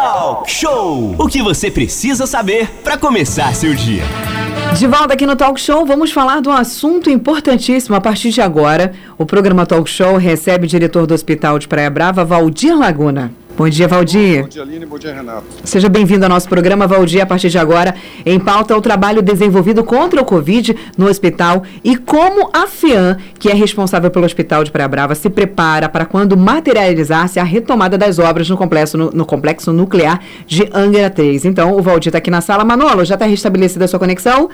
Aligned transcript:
Talk 0.00 0.50
Show! 0.50 1.14
O 1.18 1.28
que 1.28 1.42
você 1.42 1.70
precisa 1.70 2.26
saber 2.26 2.70
para 2.82 2.96
começar 2.96 3.54
seu 3.54 3.74
dia. 3.74 4.02
De 4.74 4.86
volta 4.86 5.12
aqui 5.12 5.26
no 5.26 5.36
Talk 5.36 5.60
Show, 5.60 5.84
vamos 5.84 6.10
falar 6.10 6.40
de 6.40 6.48
um 6.48 6.52
assunto 6.52 7.10
importantíssimo. 7.10 7.94
A 7.94 8.00
partir 8.00 8.30
de 8.30 8.40
agora, 8.40 8.94
o 9.18 9.26
programa 9.26 9.66
Talk 9.66 9.90
Show 9.90 10.16
recebe 10.16 10.64
o 10.64 10.68
diretor 10.68 11.06
do 11.06 11.12
Hospital 11.12 11.58
de 11.58 11.68
Praia 11.68 11.90
Brava, 11.90 12.24
Valdir 12.24 12.74
Laguna. 12.74 13.30
Bom 13.60 13.68
dia, 13.68 13.86
Valdir. 13.86 14.40
Bom 14.40 14.48
dia, 14.48 14.62
Aline. 14.62 14.86
Bom 14.86 14.98
dia, 14.98 15.12
Renato. 15.12 15.44
Seja 15.64 15.86
bem-vindo 15.86 16.24
ao 16.24 16.30
nosso 16.30 16.48
programa, 16.48 16.86
Valdir. 16.86 17.22
A 17.22 17.26
partir 17.26 17.50
de 17.50 17.58
agora, 17.58 17.94
em 18.24 18.40
pauta, 18.40 18.74
o 18.74 18.80
trabalho 18.80 19.20
desenvolvido 19.20 19.84
contra 19.84 20.18
o 20.18 20.24
Covid 20.24 20.74
no 20.96 21.06
hospital 21.06 21.62
e 21.84 21.94
como 21.94 22.48
a 22.54 22.66
FIAN, 22.66 23.18
que 23.38 23.50
é 23.50 23.54
responsável 23.54 24.10
pelo 24.10 24.24
Hospital 24.24 24.64
de 24.64 24.70
Praia 24.70 24.88
Brava, 24.88 25.14
se 25.14 25.28
prepara 25.28 25.90
para 25.90 26.06
quando 26.06 26.38
materializar-se 26.38 27.38
a 27.38 27.44
retomada 27.44 27.98
das 27.98 28.18
obras 28.18 28.48
no 28.48 28.56
complexo, 28.56 28.96
no, 28.96 29.10
no 29.10 29.26
complexo 29.26 29.74
nuclear 29.74 30.22
de 30.46 30.66
Angra 30.72 31.10
3. 31.10 31.44
Então, 31.44 31.76
o 31.76 31.82
Valdir 31.82 32.08
está 32.08 32.16
aqui 32.16 32.30
na 32.30 32.40
sala. 32.40 32.64
Manolo, 32.64 33.04
já 33.04 33.12
está 33.12 33.26
restabelecida 33.26 33.84
a 33.84 33.88
sua 33.88 33.98
conexão? 33.98 34.48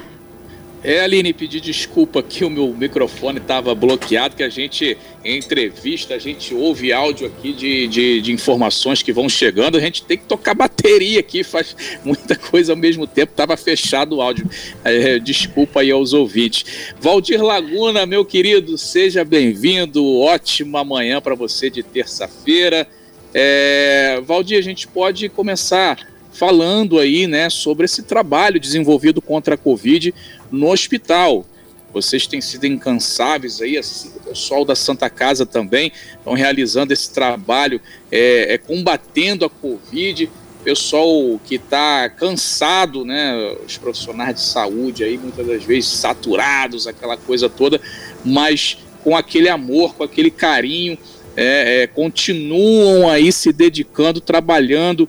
É, 0.85 1.01
Aline, 1.01 1.33
pedir 1.33 1.61
desculpa 1.61 2.23
que 2.23 2.45
o 2.45 2.51
meu 2.51 2.69
microfone 2.69 3.39
estava 3.39 3.75
bloqueado, 3.75 4.37
que 4.37 4.43
a 4.43 4.48
gente, 4.48 4.97
em 5.25 5.39
entrevista, 5.39 6.15
a 6.15 6.19
gente 6.19 6.55
ouve 6.55 6.93
áudio 6.93 7.27
aqui 7.27 7.53
de, 7.53 7.89
de, 7.89 8.21
de, 8.21 8.33
informações 8.33 9.03
que 9.03 9.12
vão 9.12 9.29
chegando, 9.29 9.77
a 9.77 9.81
gente 9.81 10.03
tem 10.03 10.17
que 10.17 10.25
tocar 10.25 10.55
bateria 10.55 11.19
aqui, 11.20 11.43
faz 11.43 11.75
muita 12.05 12.37
coisa 12.37 12.73
ao 12.73 12.77
mesmo 12.77 13.07
tempo, 13.07 13.33
estava 13.33 13.57
fechado 13.57 14.17
o 14.17 14.23
áudio. 14.23 14.48
É, 14.84 15.19
desculpa 15.19 15.81
aí 15.81 15.91
aos 15.91 16.12
ouvintes. 16.12 16.93
Valdir 17.01 17.43
Laguna, 17.43 18.06
meu 18.06 18.25
querido, 18.25 18.79
seja 18.79 19.25
bem-vindo, 19.25 20.05
ótima 20.20 20.84
manhã 20.84 21.20
para 21.20 21.34
você 21.34 21.69
de 21.69 21.83
terça-feira. 21.83 22.87
É, 23.34 24.20
Valdir, 24.25 24.59
a 24.59 24.62
gente 24.62 24.87
pode 24.87 25.29
começar 25.29 26.16
falando 26.37 26.99
aí, 26.99 27.27
né, 27.27 27.49
sobre 27.49 27.87
esse 27.87 28.03
trabalho 28.03 28.61
desenvolvido 28.61 29.23
contra 29.23 29.55
a 29.55 29.59
Covid 29.59 30.15
no 30.51 30.70
hospital. 30.70 31.47
Vocês 31.93 32.27
têm 32.27 32.43
sido 32.43 32.67
incansáveis 32.67 33.62
aí, 33.62 33.78
assim, 33.78 34.12
o 34.17 34.20
pessoal 34.20 34.65
da 34.65 34.75
Santa 34.75 35.09
Casa 35.09 35.47
também 35.47 35.91
estão 36.19 36.34
realizando 36.34 36.93
esse 36.93 37.11
trabalho, 37.11 37.81
é, 38.12 38.55
é 38.55 38.59
combatendo 38.59 39.45
a 39.45 39.51
Covid. 39.51 40.31
Pessoal 40.62 41.41
que 41.45 41.55
está 41.55 42.11
cansado, 42.11 43.05
né? 43.05 43.56
Os 43.65 43.78
profissionais 43.78 44.34
de 44.34 44.43
saúde 44.43 45.05
aí, 45.05 45.17
muitas 45.17 45.47
das 45.47 45.62
vezes 45.62 45.91
saturados, 45.91 46.89
aquela 46.89 47.17
coisa 47.17 47.48
toda, 47.48 47.81
mas 48.25 48.77
com 49.05 49.17
aquele 49.17 49.48
amor, 49.48 49.95
com 49.95 50.03
aquele 50.03 50.31
carinho, 50.31 50.98
é, 51.37 51.83
é, 51.83 51.87
continuam 51.87 53.09
aí 53.09 53.31
se 53.31 53.53
dedicando, 53.53 54.21
trabalhando 54.21 55.09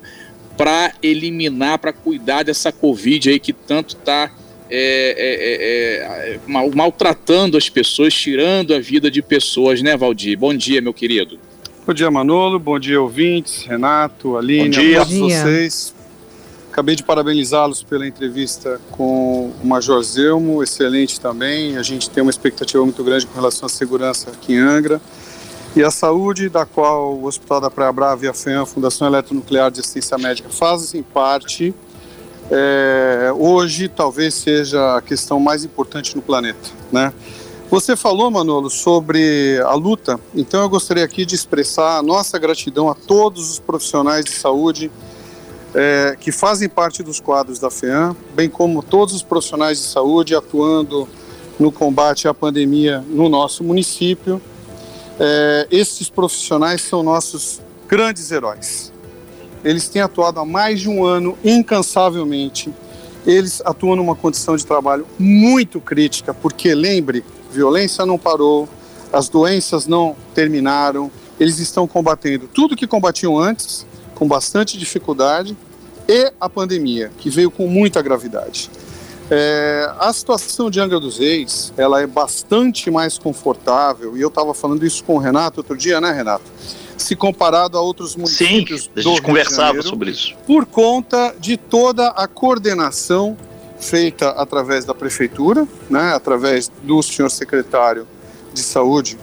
para 0.57 0.93
eliminar, 1.03 1.77
para 1.77 1.93
cuidar 1.93 2.43
dessa 2.43 2.71
Covid 2.71 3.29
aí 3.29 3.39
que 3.39 3.53
tanto 3.53 3.95
está 3.95 4.31
é, 4.69 5.15
é, 5.17 6.31
é, 6.31 6.33
é 6.33 6.39
mal, 6.47 6.69
maltratando 6.73 7.55
as 7.57 7.69
pessoas, 7.69 8.13
tirando 8.13 8.73
a 8.73 8.79
vida 8.79 9.09
de 9.09 9.21
pessoas, 9.21 9.81
né, 9.81 9.95
Valdir? 9.95 10.37
Bom 10.37 10.53
dia, 10.53 10.81
meu 10.81 10.93
querido. 10.93 11.39
Bom 11.85 11.93
dia, 11.93 12.11
Manolo. 12.11 12.59
Bom 12.59 12.77
dia, 12.77 13.01
ouvintes. 13.01 13.63
Renato, 13.63 14.35
Aline, 14.35 14.65
Bom 14.65 14.69
dia. 14.69 15.01
a 15.01 15.05
todos 15.05 15.17
vocês. 15.19 15.95
Acabei 16.69 16.95
de 16.95 17.03
parabenizá-los 17.03 17.81
pela 17.81 18.05
entrevista 18.05 18.79
com 18.91 19.53
o 19.63 19.65
Major 19.65 20.03
Zelmo, 20.03 20.61
excelente 20.61 21.19
também. 21.19 21.77
A 21.77 21.81
gente 21.81 22.09
tem 22.09 22.21
uma 22.21 22.29
expectativa 22.29 22.83
muito 22.83 23.03
grande 23.03 23.25
com 23.25 23.33
relação 23.33 23.65
à 23.65 23.69
segurança 23.69 24.31
aqui 24.31 24.53
em 24.53 24.57
Angra. 24.57 25.01
E 25.77 25.83
a 25.83 25.91
saúde, 25.91 26.49
da 26.49 26.65
qual 26.65 27.13
o 27.13 27.25
Hospital 27.25 27.61
da 27.61 27.69
Praia 27.69 27.91
Brava 27.91 28.25
e 28.25 28.27
a 28.27 28.33
FEAM, 28.33 28.65
Fundação 28.65 29.05
Eletronuclear 29.05 29.69
de 29.69 29.79
Assistência 29.79 30.17
Médica, 30.17 30.49
fazem 30.49 31.03
parte 31.03 31.71
é, 32.49 33.31
hoje 33.37 33.87
talvez 33.87 34.33
seja 34.33 34.95
a 34.97 35.03
questão 35.03 35.39
mais 35.39 35.63
importante 35.63 36.15
no 36.15 36.21
planeta, 36.23 36.71
né? 36.91 37.13
Você 37.69 37.95
falou, 37.95 38.31
Manolo, 38.31 38.71
sobre 38.71 39.61
a 39.67 39.75
luta, 39.75 40.19
então 40.33 40.63
eu 40.63 40.69
gostaria 40.69 41.05
aqui 41.05 41.27
de 41.27 41.35
expressar 41.35 41.99
a 41.99 42.01
nossa 42.01 42.39
gratidão 42.39 42.89
a 42.89 42.95
todos 42.95 43.47
os 43.51 43.59
profissionais 43.59 44.25
de 44.25 44.31
saúde 44.31 44.91
é, 45.75 46.17
que 46.19 46.31
fazem 46.31 46.67
parte 46.67 47.03
dos 47.03 47.19
quadros 47.19 47.59
da 47.59 47.69
FEAM, 47.69 48.15
bem 48.33 48.49
como 48.49 48.81
todos 48.81 49.13
os 49.13 49.21
profissionais 49.21 49.77
de 49.77 49.85
saúde 49.85 50.33
atuando 50.33 51.07
no 51.59 51.71
combate 51.71 52.27
à 52.27 52.33
pandemia 52.33 53.05
no 53.07 53.29
nosso 53.29 53.63
município. 53.63 54.41
É, 55.19 55.67
esses 55.71 56.09
profissionais 56.09 56.81
são 56.81 57.01
nossos 57.01 57.61
grandes 57.87 58.31
heróis. 58.31 58.91
Eles 59.63 59.87
têm 59.89 60.01
atuado 60.01 60.39
há 60.39 60.45
mais 60.45 60.81
de 60.81 60.89
um 60.89 61.03
ano 61.03 61.37
incansavelmente. 61.43 62.73
Eles 63.25 63.61
atuam 63.65 63.95
numa 63.95 64.15
condição 64.15 64.55
de 64.55 64.65
trabalho 64.65 65.05
muito 65.17 65.81
crítica, 65.81 66.33
porque 66.33 66.73
lembre, 66.73 67.25
violência 67.51 68.05
não 68.05 68.17
parou, 68.17 68.69
as 69.11 69.27
doenças 69.27 69.87
não 69.87 70.15
terminaram, 70.33 71.11
eles 71.39 71.59
estão 71.59 71.87
combatendo 71.87 72.47
tudo 72.47 72.75
que 72.75 72.87
combatiam 72.87 73.37
antes, 73.37 73.85
com 74.15 74.27
bastante 74.27 74.77
dificuldade, 74.77 75.57
e 76.07 76.31
a 76.39 76.49
pandemia, 76.49 77.11
que 77.17 77.29
veio 77.29 77.51
com 77.51 77.67
muita 77.67 78.01
gravidade. 78.01 78.69
É, 79.29 79.91
a 79.99 80.13
situação 80.13 80.69
de 80.69 80.79
Angra 80.79 80.99
dos 80.99 81.17
Reis, 81.19 81.73
ela 81.77 82.01
é 82.01 82.07
bastante 82.07 82.89
mais 82.89 83.17
confortável, 83.17 84.15
e 84.15 84.21
eu 84.21 84.29
estava 84.29 84.53
falando 84.53 84.85
isso 84.85 85.03
com 85.03 85.15
o 85.15 85.17
Renato 85.17 85.59
outro 85.59 85.75
dia, 85.75 85.99
né, 85.99 86.11
Renato? 86.11 86.45
se 86.97 87.15
comparado 87.15 87.77
a 87.77 87.81
outros 87.81 88.15
municípios. 88.15 88.85
Sim, 88.85 88.89
a 88.95 89.01
gente 89.01 89.21
conversava 89.21 89.67
Janeiro, 89.67 89.87
sobre 89.87 90.11
isso. 90.11 90.35
Por 90.45 90.65
conta 90.65 91.35
de 91.39 91.55
toda 91.55 92.07
a 92.07 92.27
coordenação 92.27 93.37
feita 93.79 94.29
através 94.31 94.83
da 94.83 94.93
prefeitura, 94.93 95.67
né, 95.89 96.13
através 96.13 96.71
do 96.81 97.01
senhor 97.03 97.29
secretário 97.29 98.07
de 98.53 98.61
saúde, 98.61 99.17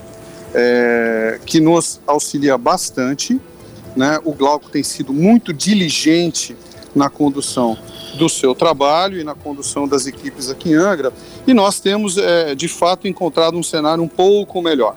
é, 0.53 1.39
que 1.45 1.59
nos 1.59 1.99
auxilia 2.07 2.57
bastante. 2.57 3.39
Né, 3.95 4.19
o 4.23 4.33
Glauco 4.33 4.69
tem 4.69 4.83
sido 4.83 5.13
muito 5.13 5.53
diligente 5.53 6.55
na 6.93 7.09
condução 7.09 7.77
do 8.15 8.29
seu 8.29 8.55
trabalho 8.55 9.19
e 9.19 9.23
na 9.23 9.35
condução 9.35 9.87
das 9.87 10.07
equipes 10.07 10.49
aqui 10.49 10.69
em 10.69 10.73
Angra, 10.73 11.13
e 11.45 11.53
nós 11.53 11.79
temos, 11.79 12.17
é, 12.17 12.55
de 12.55 12.67
fato, 12.67 13.07
encontrado 13.07 13.57
um 13.57 13.63
cenário 13.63 14.03
um 14.03 14.07
pouco 14.07 14.61
melhor. 14.61 14.95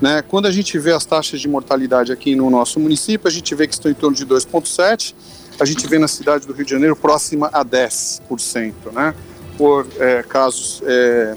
Né? 0.00 0.22
Quando 0.22 0.46
a 0.46 0.50
gente 0.50 0.78
vê 0.78 0.92
as 0.92 1.04
taxas 1.04 1.40
de 1.40 1.48
mortalidade 1.48 2.12
aqui 2.12 2.36
no 2.36 2.48
nosso 2.50 2.78
município, 2.78 3.26
a 3.26 3.30
gente 3.30 3.54
vê 3.54 3.66
que 3.66 3.74
estão 3.74 3.90
em 3.90 3.94
torno 3.94 4.16
de 4.16 4.24
2,7%, 4.24 5.14
a 5.58 5.64
gente 5.64 5.86
vê 5.88 5.98
na 5.98 6.06
cidade 6.06 6.46
do 6.46 6.52
Rio 6.52 6.64
de 6.64 6.70
Janeiro 6.70 6.94
próxima 6.94 7.50
a 7.52 7.64
10%, 7.64 8.72
né? 8.92 9.14
por 9.56 9.88
é, 9.98 10.22
casos 10.22 10.80
é, 10.84 11.36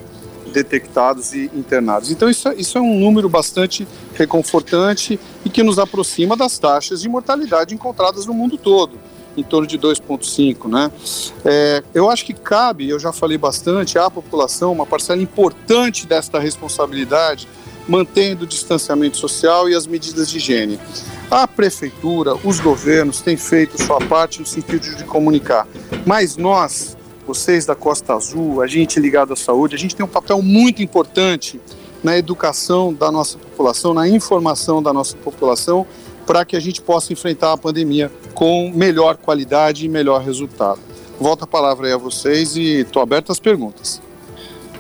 detectados 0.54 1.34
e 1.34 1.50
internados. 1.56 2.12
Então, 2.12 2.30
isso, 2.30 2.48
é, 2.48 2.56
isso 2.56 2.78
é 2.78 2.82
um 2.82 3.00
número 3.00 3.28
bastante 3.28 3.88
reconfortante 4.14 5.20
e 5.44 5.50
que 5.50 5.64
nos 5.64 5.80
aproxima 5.80 6.38
das 6.38 6.60
taxas 6.60 7.02
de 7.02 7.10
mortalidade 7.10 7.74
encontradas 7.74 8.28
no 8.28 8.34
mundo 8.34 8.60
todo 8.60 9.00
em 9.36 9.44
torno 9.44 9.68
de 9.68 9.78
2,5, 9.78 10.70
né? 10.70 10.92
É, 11.46 11.84
eu 11.94 12.10
acho 12.10 12.26
que 12.26 12.34
cabe, 12.34 12.90
eu 12.90 13.00
já 13.00 13.12
falei 13.12 13.38
bastante, 13.38 13.98
à 13.98 14.10
população 14.10 14.72
uma 14.72 14.86
parcela 14.86 15.22
importante 15.22 16.06
desta 16.06 16.40
responsabilidade 16.40 17.48
mantendo 17.88 18.44
o 18.46 18.48
distanciamento 18.48 19.18
social 19.18 19.70
e 19.70 19.76
as 19.76 19.88
medidas 19.88 20.30
de 20.30 20.38
higiene. 20.38 20.80
A 21.30 21.48
prefeitura, 21.48 22.36
os 22.44 22.60
governos 22.60 23.22
têm 23.22 23.38
feito 23.38 23.82
sua 23.82 24.00
parte 24.00 24.40
no 24.40 24.46
sentido 24.46 24.96
de 24.96 25.04
comunicar, 25.04 25.68
mas 26.06 26.38
nós, 26.38 26.98
vocês 27.26 27.66
da 27.66 27.76
Costa 27.76 28.14
Azul, 28.14 28.62
a 28.62 28.68
gente 28.68 29.00
ligado 29.00 29.34
à 29.34 29.36
saúde, 29.36 29.76
a 29.76 29.80
gente 29.80 29.96
tem 29.96 30.06
um 30.06 30.10
papel 30.10 30.42
muito 30.42 30.82
importante 30.82 31.60
na 32.04 32.18
educação 32.18 32.94
da 32.94 33.12
nossa 33.12 33.38
população, 33.38 33.94
na 33.94 34.08
informação 34.08 34.82
da 34.82 34.92
nossa 34.92 35.16
população, 35.18 35.86
para 36.26 36.46
que 36.46 36.56
a 36.56 36.60
gente 36.60 36.82
possa 36.82 37.14
enfrentar 37.14 37.54
a 37.54 37.58
pandemia 37.58 38.12
com 38.34 38.72
melhor 38.74 39.18
qualidade 39.18 39.86
e 39.86 39.90
melhor 39.90 40.22
resultado. 40.22 40.80
Volto 41.20 41.44
a 41.44 41.48
palavra 41.48 41.88
aí 41.88 41.94
a 41.94 41.98
vocês 41.98 42.56
e 42.56 42.82
estou 42.82 43.02
aberto 43.02 43.32
às 43.32 43.40
perguntas. 43.40 44.02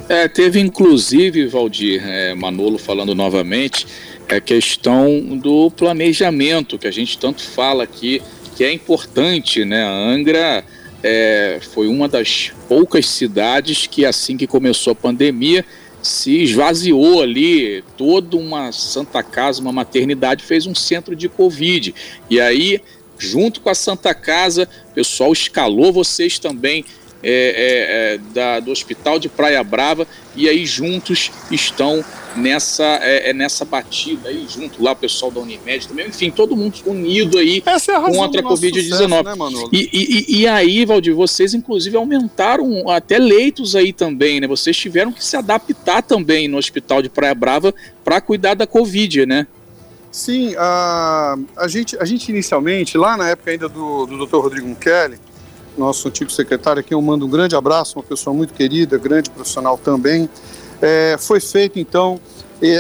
É, 0.10 0.28
teve 0.28 0.60
inclusive, 0.60 1.48
Valdir, 1.48 2.02
é, 2.06 2.34
Manolo 2.34 2.78
falando 2.78 3.16
novamente, 3.16 3.86
a 4.28 4.36
é 4.36 4.42
questão 4.42 5.38
do 5.38 5.70
planejamento, 5.72 6.78
que 6.78 6.88
a 6.88 6.92
gente 6.92 7.18
tanto 7.18 7.42
fala 7.42 7.84
aqui, 7.84 8.22
que 8.56 8.64
é 8.64 8.72
importante, 8.72 9.66
né? 9.66 9.84
A 9.84 9.92
Angra 9.92 10.64
é, 11.04 11.60
foi 11.74 11.88
uma 11.88 12.08
das 12.08 12.52
poucas 12.68 13.08
cidades 13.08 13.88
que, 13.88 14.06
assim 14.06 14.38
que 14.38 14.48
começou 14.48 14.92
a 14.92 14.96
pandemia, 14.96 15.66
se 16.02 16.44
esvaziou 16.44 17.22
ali, 17.22 17.84
toda 17.98 18.36
uma 18.36 18.72
Santa 18.72 19.22
Casa, 19.22 19.62
uma 19.62 19.72
maternidade, 19.72 20.44
fez 20.44 20.66
um 20.66 20.74
centro 20.74 21.16
de 21.16 21.30
Covid. 21.30 21.94
E 22.30 22.40
aí, 22.40 22.82
junto 23.22 23.62
com 23.62 23.70
a 23.70 23.76
Santa 23.76 24.14
Casa, 24.14 24.68
o 24.90 24.94
pessoal 24.94 25.32
escalou 25.32 25.94
vocês 25.94 26.40
também 26.40 26.84
é, 27.24 27.30
é, 27.30 28.16
é, 28.16 28.18
da, 28.34 28.60
do 28.60 28.72
Hospital 28.72 29.20
de 29.20 29.30
Praia 29.30 29.64
Brava 29.64 30.08
e 30.36 30.50
aí 30.50 30.66
juntos 30.66 31.32
estão 31.52 32.04
nessa, 32.36 33.00
é, 33.04 33.30
é, 33.30 33.34
nessa 33.34 33.64
batida 33.64 34.30
aí, 34.30 34.48
junto 34.50 34.84
lá 34.84 34.94
o 34.94 34.96
pessoal 34.96 35.30
da 35.30 35.40
Unimed 35.40 35.88
também, 35.88 36.08
enfim, 36.08 36.32
todo 36.32 36.56
mundo 36.56 36.80
unido 36.86 37.38
aí 37.38 37.62
é 37.66 38.12
contra 38.12 38.42
a 38.42 38.44
Covid-19. 38.44 39.52
Né, 39.52 39.70
e, 39.72 39.90
e, 39.94 40.40
e, 40.40 40.48
aí, 40.48 40.84
Valdir, 40.84 41.14
vocês 41.14 41.54
inclusive 41.54 41.96
aumentaram 41.96 42.90
até 42.90 43.20
leitos 43.20 43.76
aí 43.76 43.94
também, 43.94 44.40
né? 44.40 44.48
Vocês 44.48 44.76
tiveram 44.76 45.12
que 45.12 45.24
se 45.24 45.38
adaptar 45.38 46.02
também 46.02 46.48
no 46.48 46.58
hospital 46.58 47.04
de 47.04 47.10
Praia 47.10 47.36
Brava 47.36 47.74
para 48.04 48.20
cuidar 48.20 48.56
da 48.56 48.66
Covid, 48.66 49.28
né? 49.28 49.46
Sim, 50.12 50.54
a, 50.58 51.38
a, 51.56 51.68
gente, 51.70 51.98
a 51.98 52.04
gente 52.04 52.30
inicialmente, 52.30 52.98
lá 52.98 53.16
na 53.16 53.30
época 53.30 53.52
ainda 53.52 53.70
do, 53.70 54.06
do 54.06 54.26
Dr. 54.26 54.38
Rodrigo 54.38 54.76
Kelly, 54.76 55.18
nosso 55.78 56.08
antigo 56.10 56.30
secretário, 56.30 56.82
a 56.82 56.84
quem 56.84 56.96
eu 56.96 57.02
mando 57.02 57.26
um 57.26 57.30
grande 57.30 57.56
abraço, 57.56 57.98
uma 57.98 58.04
pessoa 58.04 58.36
muito 58.36 58.54
querida, 58.54 58.98
grande 58.98 59.30
profissional 59.30 59.78
também, 59.78 60.30
é, 60.82 61.16
foi 61.18 61.40
feito 61.40 61.80
então 61.80 62.20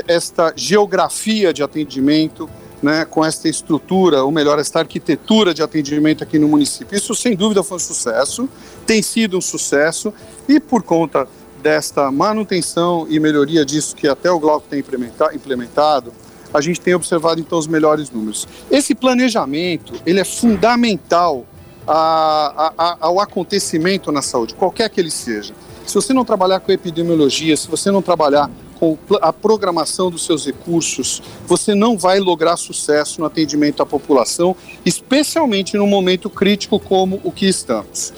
esta 0.07 0.53
geografia 0.55 1.53
de 1.53 1.63
atendimento, 1.63 2.49
né, 2.83 3.05
com 3.05 3.23
esta 3.23 3.47
estrutura, 3.47 4.23
ou 4.23 4.31
melhor, 4.31 4.59
esta 4.59 4.79
arquitetura 4.79 5.53
de 5.53 5.63
atendimento 5.63 6.23
aqui 6.23 6.37
no 6.37 6.47
município. 6.47 6.95
Isso 6.95 7.15
sem 7.15 7.35
dúvida 7.35 7.63
foi 7.63 7.77
um 7.77 7.79
sucesso, 7.79 8.49
tem 8.85 9.01
sido 9.01 9.37
um 9.37 9.41
sucesso 9.41 10.13
e 10.47 10.59
por 10.59 10.83
conta 10.83 11.27
desta 11.63 12.11
manutenção 12.11 13.07
e 13.09 13.19
melhoria 13.19 13.63
disso 13.63 13.95
que 13.95 14.07
até 14.07 14.29
o 14.29 14.39
Glauco 14.39 14.67
tem 14.69 14.79
implementado, 14.79 16.11
a 16.53 16.61
gente 16.61 16.81
tem 16.81 16.93
observado 16.93 17.39
então 17.39 17.57
os 17.57 17.67
melhores 17.67 18.09
números. 18.09 18.47
Esse 18.69 18.93
planejamento 18.93 19.93
ele 20.05 20.19
é 20.19 20.25
fundamental 20.25 21.45
a, 21.87 22.73
a, 22.77 22.97
ao 22.99 23.19
acontecimento 23.19 24.11
na 24.11 24.21
saúde, 24.21 24.53
qualquer 24.53 24.89
que 24.89 24.99
ele 24.99 25.11
seja. 25.11 25.53
Se 25.85 25.95
você 25.95 26.13
não 26.13 26.23
trabalhar 26.23 26.59
com 26.59 26.71
epidemiologia, 26.71 27.57
se 27.57 27.67
você 27.67 27.91
não 27.91 28.01
trabalhar 28.01 28.49
com 28.79 28.97
a 29.21 29.31
programação 29.31 30.09
dos 30.09 30.25
seus 30.25 30.45
recursos, 30.45 31.21
você 31.45 31.75
não 31.75 31.97
vai 31.97 32.19
lograr 32.19 32.57
sucesso 32.57 33.19
no 33.19 33.27
atendimento 33.27 33.83
à 33.83 33.85
população, 33.85 34.55
especialmente 34.85 35.77
num 35.77 35.87
momento 35.87 36.29
crítico 36.29 36.79
como 36.79 37.19
o 37.23 37.31
que 37.31 37.47
estamos. 37.47 38.13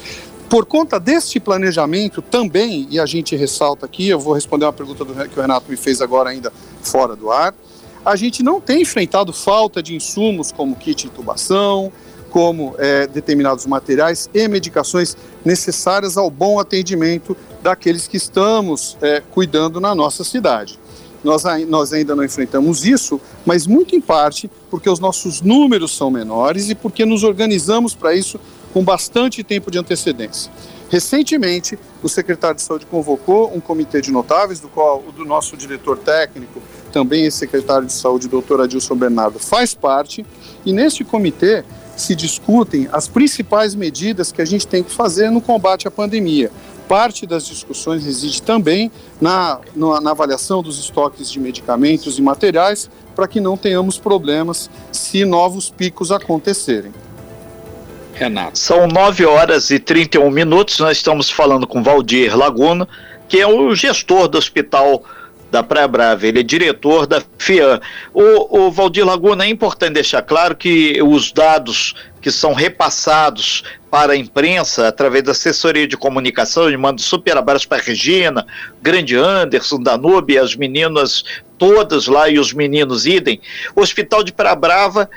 Por 0.49 0.65
conta 0.65 0.99
deste 0.99 1.39
planejamento 1.39 2.21
também, 2.21 2.87
e 2.89 2.99
a 2.99 3.05
gente 3.05 3.35
ressalta 3.35 3.85
aqui, 3.85 4.07
eu 4.07 4.19
vou 4.19 4.33
responder 4.33 4.65
uma 4.65 4.71
pergunta 4.71 5.03
do, 5.03 5.13
que 5.27 5.37
o 5.37 5.41
Renato 5.41 5.69
me 5.69 5.75
fez 5.75 5.99
agora 5.99 6.29
ainda 6.29 6.53
fora 6.81 7.15
do 7.15 7.31
ar, 7.31 7.53
a 8.05 8.15
gente 8.15 8.43
não 8.43 8.59
tem 8.59 8.81
enfrentado 8.81 9.31
falta 9.31 9.81
de 9.81 9.95
insumos 9.95 10.51
como 10.51 10.75
kit 10.75 11.07
intubação, 11.07 11.91
como 12.29 12.75
é, 12.79 13.05
determinados 13.07 13.65
materiais 13.65 14.29
e 14.33 14.47
medicações 14.47 15.15
necessárias 15.45 16.17
ao 16.17 16.31
bom 16.31 16.59
atendimento 16.59 17.37
daqueles 17.61 18.07
que 18.07 18.17
estamos 18.17 18.97
é, 19.01 19.21
cuidando 19.31 19.79
na 19.79 19.93
nossa 19.93 20.23
cidade. 20.23 20.79
Nós, 21.23 21.43
nós 21.67 21.93
ainda 21.93 22.15
não 22.15 22.23
enfrentamos 22.23 22.85
isso, 22.85 23.21
mas 23.45 23.65
muito 23.65 23.95
em 23.95 24.01
parte 24.01 24.51
porque 24.69 24.89
os 24.89 24.99
nossos 24.99 25.41
números 25.41 25.95
são 25.95 26.11
menores 26.11 26.69
e 26.69 26.75
porque 26.75 27.05
nos 27.05 27.23
organizamos 27.23 27.95
para 27.95 28.13
isso 28.13 28.39
com 28.73 28.83
bastante 28.83 29.43
tempo 29.43 29.71
de 29.71 29.77
antecedência. 29.77 30.51
Recentemente, 30.89 31.79
o 32.01 32.09
secretário 32.09 32.57
de 32.57 32.61
Saúde 32.61 32.85
convocou 32.85 33.55
um 33.55 33.59
comitê 33.59 34.01
de 34.01 34.11
notáveis, 34.11 34.59
do 34.59 34.67
qual 34.67 35.03
o 35.07 35.11
do 35.11 35.23
nosso 35.23 35.55
diretor 35.55 35.97
técnico, 35.97 36.61
também 36.93 37.25
esse 37.25 37.39
secretário 37.39 37.87
de 37.87 37.93
Saúde, 37.93 38.27
doutor 38.27 38.61
Adilson 38.61 38.95
Bernardo, 38.95 39.39
faz 39.39 39.73
parte, 39.73 40.23
e 40.63 40.71
neste 40.71 41.03
comitê 41.03 41.65
se 41.97 42.15
discutem 42.15 42.87
as 42.91 43.07
principais 43.07 43.75
medidas 43.75 44.31
que 44.31 44.41
a 44.41 44.45
gente 44.45 44.67
tem 44.67 44.83
que 44.83 44.91
fazer 44.91 45.31
no 45.31 45.41
combate 45.41 45.87
à 45.87 45.91
pandemia. 45.91 46.51
Parte 46.87 47.25
das 47.25 47.45
discussões 47.45 48.05
reside 48.05 48.41
também 48.41 48.91
na, 49.19 49.59
na, 49.75 50.01
na 50.01 50.11
avaliação 50.11 50.61
dos 50.61 50.79
estoques 50.79 51.31
de 51.31 51.39
medicamentos 51.39 52.19
e 52.19 52.21
materiais 52.21 52.89
para 53.15 53.27
que 53.27 53.39
não 53.39 53.57
tenhamos 53.57 53.97
problemas 53.97 54.69
se 54.91 55.25
novos 55.25 55.69
picos 55.69 56.11
acontecerem. 56.11 56.91
Renato. 58.13 58.59
São 58.59 58.87
9 58.87 59.25
horas 59.25 59.71
e 59.71 59.79
31 59.79 60.29
minutos. 60.29 60.79
Nós 60.79 60.97
estamos 60.97 61.31
falando 61.31 61.65
com 61.65 61.81
Valdir 61.81 62.37
Laguna, 62.37 62.87
que 63.27 63.39
é 63.39 63.47
o 63.47 63.73
gestor 63.73 64.27
do 64.27 64.37
Hospital 64.37 65.03
da 65.53 65.61
Praia 65.61 65.87
Brava, 65.87 66.25
ele 66.25 66.39
é 66.39 66.43
diretor 66.43 67.05
da 67.05 67.21
FIAN. 67.37 67.79
O, 68.11 68.65
o 68.65 68.71
Valdir 68.71 69.05
Laguna, 69.05 69.45
é 69.45 69.49
importante 69.49 69.93
deixar 69.93 70.23
claro 70.23 70.55
que 70.55 70.99
os 71.03 71.31
dados 71.31 71.93
que 72.19 72.31
são 72.31 72.53
repassados 72.53 73.63
para 73.91 74.13
a 74.13 74.15
imprensa 74.15 74.87
através 74.87 75.23
da 75.23 75.31
assessoria 75.31 75.87
de 75.87 75.95
comunicação, 75.95 76.71
eu 76.71 76.79
mando 76.79 77.01
super 77.01 77.37
abraço 77.37 77.67
para 77.67 77.83
Regina, 77.83 78.47
grande 78.81 79.15
Anderson, 79.15 79.79
Danube, 79.79 80.39
as 80.39 80.55
meninas 80.55 81.23
todas 81.59 82.07
lá 82.07 82.27
e 82.27 82.39
os 82.39 82.51
meninos 82.51 83.05
idem. 83.05 83.39
O 83.75 83.81
Hospital 83.81 84.23
de 84.23 84.33
Praia 84.33 84.55
Brava, 84.55 85.07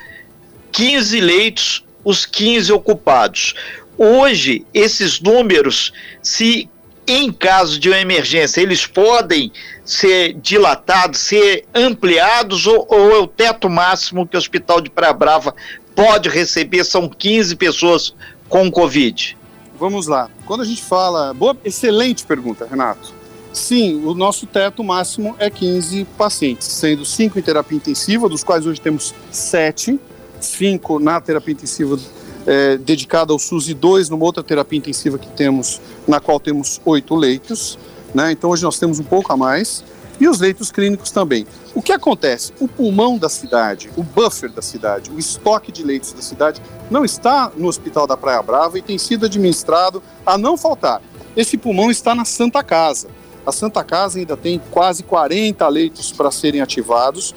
15 0.71 1.19
leitos, 1.19 1.83
os 2.05 2.27
15 2.27 2.75
ocupados. 2.75 3.55
Hoje, 3.97 4.67
esses 4.75 5.19
números, 5.19 5.95
se 6.21 6.69
em 7.07 7.33
caso 7.33 7.79
de 7.79 7.89
uma 7.89 7.99
emergência, 7.99 8.61
eles 8.61 8.87
podem 8.87 9.53
ser 9.85 10.35
dilatados, 10.35 11.21
ser 11.21 11.65
ampliados, 11.75 12.67
ou, 12.67 12.87
ou 12.89 13.13
é 13.13 13.19
o 13.19 13.27
teto 13.27 13.71
máximo 13.71 14.27
que 14.27 14.37
o 14.37 14.39
Hospital 14.39 14.81
de 14.81 14.91
Praia 14.91 15.13
Brava 15.13 15.55
pode 15.95 16.29
receber? 16.29 16.85
São 16.85 17.09
15 17.09 17.55
pessoas 17.57 18.15
com 18.49 18.71
Covid. 18.71 19.37
Vamos 19.79 20.07
lá. 20.07 20.29
Quando 20.45 20.63
a 20.63 20.65
gente 20.65 20.83
fala. 20.83 21.33
Boa, 21.35 21.57
excelente 21.65 22.25
pergunta, 22.25 22.67
Renato. 22.69 23.15
Sim, 23.53 24.05
o 24.05 24.15
nosso 24.15 24.47
teto 24.47 24.85
máximo 24.85 25.35
é 25.39 25.49
15 25.49 26.05
pacientes, 26.19 26.67
sendo 26.69 27.07
5 27.07 27.39
em 27.39 27.43
terapia 27.43 27.77
intensiva, 27.77 28.29
dos 28.29 28.45
quais 28.45 28.67
hoje 28.67 28.81
temos 28.81 29.15
7, 29.31 29.99
5 30.39 30.99
na 30.99 31.21
terapia 31.23 31.55
intensiva 31.55 31.99
é, 32.47 32.77
dedicada 32.77 33.33
ao 33.33 33.39
SUS 33.39 33.69
e 33.69 33.75
2 33.75 34.09
numa 34.09 34.25
outra 34.25 34.43
terapia 34.43 34.79
intensiva 34.79 35.19
que 35.19 35.29
temos, 35.29 35.81
na 36.07 36.21
qual 36.21 36.39
temos 36.39 36.81
8 36.85 37.15
leitos. 37.15 37.79
Né? 38.15 38.33
Então 38.33 38.51
hoje 38.51 38.63
nós 38.63 38.79
temos 38.79 38.99
um 38.99 39.05
pouco 39.05 39.33
a 39.33 39.37
mais. 39.37 39.85
E 40.19 40.27
os 40.27 40.41
leitos 40.41 40.73
clínicos 40.73 41.11
também. 41.11 41.47
O 41.75 41.83
que 41.83 41.93
acontece? 41.93 42.53
O 42.59 42.67
pulmão 42.67 43.19
da 43.19 43.29
cidade, 43.29 43.91
o 43.97 44.03
buffer 44.03 44.51
da 44.51 44.63
cidade, 44.63 45.11
o 45.11 45.19
estoque 45.19 45.71
de 45.71 45.83
leitos 45.83 46.13
da 46.15 46.23
cidade 46.23 46.63
não 46.91 47.05
está 47.05 47.53
no 47.55 47.69
Hospital 47.69 48.07
da 48.07 48.17
Praia 48.17 48.41
Brava 48.43 48.79
e 48.79 48.83
tem 48.83 48.97
sido 48.97 49.27
administrado 49.27 50.03
a 50.25 50.39
não 50.39 50.57
faltar. 50.57 51.03
Esse 51.37 51.59
pulmão 51.59 51.91
está 51.91 52.15
na 52.15 52.25
Santa 52.25 52.63
Casa. 52.65 53.09
A 53.45 53.53
Santa 53.53 53.85
Casa 53.85 54.19
ainda 54.19 54.37
tem 54.37 54.61
quase 54.71 55.03
40 55.03 55.69
leitos 55.69 56.11
para 56.13 56.31
serem 56.31 56.63
ativados. 56.63 57.35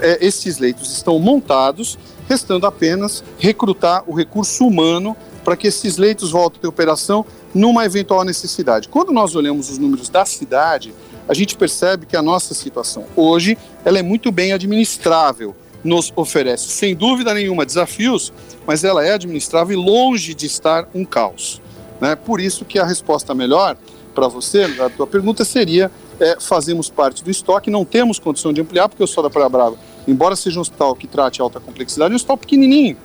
É, 0.00 0.26
esses 0.26 0.58
leitos 0.58 0.92
estão 0.92 1.18
montados, 1.18 1.98
restando 2.28 2.66
apenas 2.66 3.22
recrutar 3.38 4.04
o 4.06 4.14
recurso 4.14 4.66
humano 4.66 5.16
para 5.44 5.56
que 5.56 5.66
esses 5.66 5.96
leitos 5.96 6.30
voltem 6.30 6.60
a 6.64 6.68
operação 6.68 7.24
numa 7.54 7.84
eventual 7.84 8.24
necessidade. 8.24 8.88
Quando 8.88 9.12
nós 9.12 9.34
olhamos 9.34 9.70
os 9.70 9.78
números 9.78 10.08
da 10.08 10.24
cidade, 10.24 10.94
a 11.28 11.34
gente 11.34 11.56
percebe 11.56 12.06
que 12.06 12.16
a 12.16 12.22
nossa 12.22 12.54
situação 12.54 13.06
hoje 13.14 13.56
ela 13.84 13.98
é 13.98 14.02
muito 14.02 14.32
bem 14.32 14.52
administrável. 14.52 15.54
Nos 15.82 16.10
oferece, 16.16 16.68
sem 16.68 16.94
dúvida 16.94 17.34
nenhuma, 17.34 17.66
desafios, 17.66 18.32
mas 18.66 18.84
ela 18.84 19.04
é 19.04 19.12
administrável 19.12 19.78
e 19.78 19.82
longe 19.82 20.32
de 20.32 20.46
estar 20.46 20.88
um 20.94 21.04
caos. 21.04 21.60
Né? 22.00 22.16
Por 22.16 22.40
isso 22.40 22.64
que 22.64 22.78
a 22.78 22.86
resposta 22.86 23.34
melhor 23.34 23.76
para 24.14 24.28
você, 24.28 24.62
a 24.80 24.88
tua 24.88 25.06
pergunta 25.06 25.44
seria, 25.44 25.90
é, 26.18 26.38
fazemos 26.40 26.88
parte 26.88 27.22
do 27.22 27.30
estoque, 27.30 27.70
não 27.70 27.84
temos 27.84 28.18
condição 28.18 28.52
de 28.52 28.60
ampliar, 28.60 28.88
porque 28.88 29.02
o 29.02 29.04
Hospital 29.04 29.24
da 29.24 29.30
Praia 29.30 29.48
Brava, 29.48 29.76
embora 30.06 30.36
seja 30.36 30.58
um 30.58 30.62
hospital 30.62 30.94
que 30.94 31.06
trate 31.06 31.40
alta 31.40 31.60
complexidade, 31.60 32.12
é 32.12 32.14
um 32.14 32.16
hospital 32.16 32.36
pequenininho, 32.36 32.96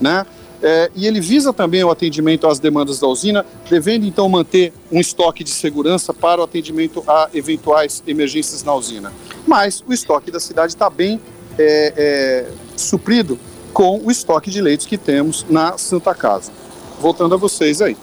né? 0.00 0.26
É, 0.62 0.90
e 0.94 1.06
ele 1.06 1.20
visa 1.20 1.52
também 1.52 1.84
o 1.84 1.90
atendimento 1.90 2.46
às 2.46 2.58
demandas 2.58 2.98
da 2.98 3.06
usina, 3.06 3.44
devendo 3.68 4.06
então 4.06 4.28
manter 4.28 4.72
um 4.90 4.98
estoque 4.98 5.44
de 5.44 5.50
segurança 5.50 6.14
para 6.14 6.40
o 6.40 6.44
atendimento 6.44 7.04
a 7.06 7.28
eventuais 7.34 8.02
emergências 8.06 8.62
na 8.64 8.74
usina. 8.74 9.12
Mas 9.46 9.84
o 9.86 9.92
estoque 9.92 10.30
da 10.30 10.40
cidade 10.40 10.72
está 10.72 10.88
bem 10.88 11.20
é, 11.58 11.92
é, 11.96 12.50
suprido 12.76 13.38
com 13.72 14.00
o 14.02 14.10
estoque 14.10 14.50
de 14.50 14.60
leitos 14.60 14.86
que 14.86 14.96
temos 14.96 15.44
na 15.50 15.76
Santa 15.76 16.14
Casa. 16.14 16.50
Voltando 17.00 17.34
a 17.34 17.38
vocês 17.38 17.82
aí. 17.82 17.96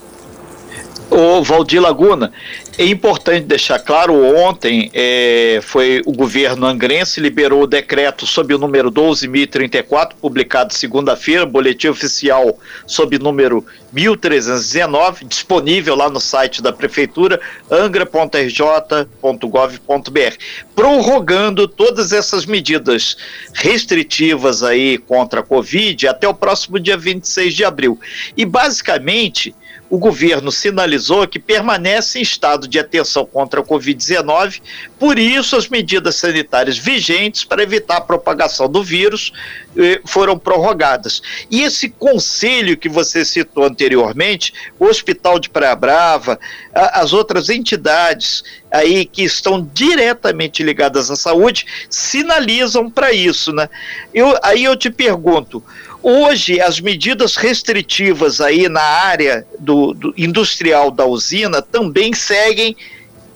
O 1.10 1.42
Valdir 1.42 1.80
Laguna, 1.80 2.32
é 2.76 2.86
importante 2.86 3.46
deixar 3.46 3.78
claro, 3.78 4.14
ontem 4.36 4.90
é, 4.92 5.60
foi 5.62 6.02
o 6.04 6.12
governo 6.12 6.66
angrense 6.66 7.20
liberou 7.20 7.62
o 7.62 7.66
decreto 7.66 8.26
sob 8.26 8.52
o 8.52 8.58
número 8.58 8.90
12.034, 8.90 10.14
publicado 10.20 10.74
segunda-feira, 10.74 11.46
boletim 11.46 11.86
oficial 11.88 12.58
sob 12.86 13.16
o 13.16 13.20
número 13.20 13.64
1319, 13.92 15.26
disponível 15.26 15.94
lá 15.94 16.10
no 16.10 16.18
site 16.18 16.60
da 16.60 16.72
prefeitura, 16.72 17.40
angra.rj.gov.br, 17.70 20.36
prorrogando 20.74 21.68
todas 21.68 22.12
essas 22.12 22.44
medidas 22.44 23.16
restritivas 23.52 24.64
aí 24.64 24.98
contra 24.98 25.40
a 25.40 25.44
Covid 25.44 26.08
até 26.08 26.26
o 26.26 26.34
próximo 26.34 26.80
dia 26.80 26.96
26 26.96 27.54
de 27.54 27.64
abril. 27.64 28.00
E 28.36 28.44
basicamente, 28.44 29.54
o 29.90 29.98
governo 29.98 30.50
sinalizou 30.50 31.26
que 31.26 31.38
permanece 31.38 32.18
em 32.18 32.22
estado 32.22 32.66
de 32.66 32.78
atenção 32.78 33.24
contra 33.24 33.60
a 33.60 33.64
Covid-19, 33.64 34.60
por 34.98 35.18
isso 35.18 35.56
as 35.56 35.68
medidas 35.68 36.16
sanitárias 36.16 36.78
vigentes 36.78 37.44
para 37.44 37.62
evitar 37.62 37.98
a 37.98 38.00
propagação 38.00 38.68
do 38.68 38.82
vírus 38.82 39.32
eh, 39.76 40.00
foram 40.04 40.38
prorrogadas. 40.38 41.22
E 41.50 41.62
esse 41.62 41.90
conselho 41.90 42.76
que 42.76 42.88
você 42.88 43.24
citou 43.24 43.64
anteriormente, 43.64 44.52
o 44.78 44.86
Hospital 44.86 45.38
de 45.38 45.50
Praia 45.50 45.76
Brava, 45.76 46.38
a, 46.74 47.00
as 47.00 47.12
outras 47.12 47.48
entidades 47.48 48.42
aí 48.70 49.04
que 49.04 49.22
estão 49.22 49.62
diretamente 49.72 50.62
ligadas 50.62 51.10
à 51.10 51.16
saúde, 51.16 51.66
sinalizam 51.88 52.90
para 52.90 53.12
isso, 53.12 53.52
né? 53.52 53.68
Eu, 54.12 54.36
aí 54.42 54.64
eu 54.64 54.76
te 54.76 54.90
pergunto, 54.90 55.62
Hoje, 56.06 56.60
as 56.60 56.80
medidas 56.80 57.34
restritivas 57.34 58.38
aí 58.38 58.68
na 58.68 58.82
área 58.82 59.46
do, 59.58 59.94
do 59.94 60.12
industrial 60.18 60.90
da 60.90 61.06
usina 61.06 61.62
também 61.62 62.12
seguem 62.12 62.76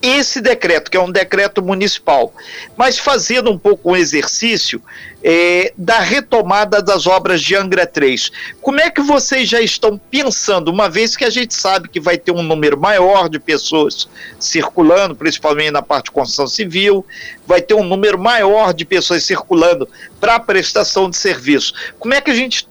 esse 0.01 0.41
decreto, 0.41 0.91
que 0.91 0.97
é 0.97 1.01
um 1.01 1.11
decreto 1.11 1.63
municipal, 1.63 2.33
mas 2.77 2.99
fazendo 2.99 3.51
um 3.51 3.59
pouco 3.59 3.91
um 3.91 3.97
exercício 3.97 4.81
é, 5.23 5.73
da 5.77 5.99
retomada 5.99 6.81
das 6.81 7.07
obras 7.07 7.43
de 7.43 7.57
Angra 7.57 7.85
3. 7.87 8.31
Como 8.61 8.81
é 8.81 8.91
que 8.91 9.01
vocês 9.01 9.49
já 9.49 9.61
estão 9.61 9.99
pensando, 9.99 10.71
uma 10.71 10.89
vez 10.89 11.17
que 11.17 11.25
a 11.25 11.31
gente 11.31 11.55
sabe 11.55 11.89
que 11.89 11.99
vai 11.99 12.17
ter 12.17 12.31
um 12.31 12.43
número 12.43 12.79
maior 12.79 13.29
de 13.29 13.41
pessoas 13.41 14.09
circulando, 14.39 15.17
principalmente 15.17 15.73
na 15.73 15.83
parte 15.83 16.07
de 16.07 16.13
construção 16.13 16.47
civil, 16.47 17.05
vai 17.47 17.61
ter 17.61 17.75
um 17.75 17.85
número 17.85 18.19
maior 18.19 18.73
de 18.73 18.85
pessoas 18.85 19.25
circulando 19.25 19.89
para 20.21 20.37
a 20.37 20.41
prestação 20.41 21.11
de 21.11 21.17
serviço. 21.17 21.75
Como 21.99 22.15
é 22.15 22.21
que 22.21 22.31
a 22.31 22.35
gente 22.35 22.69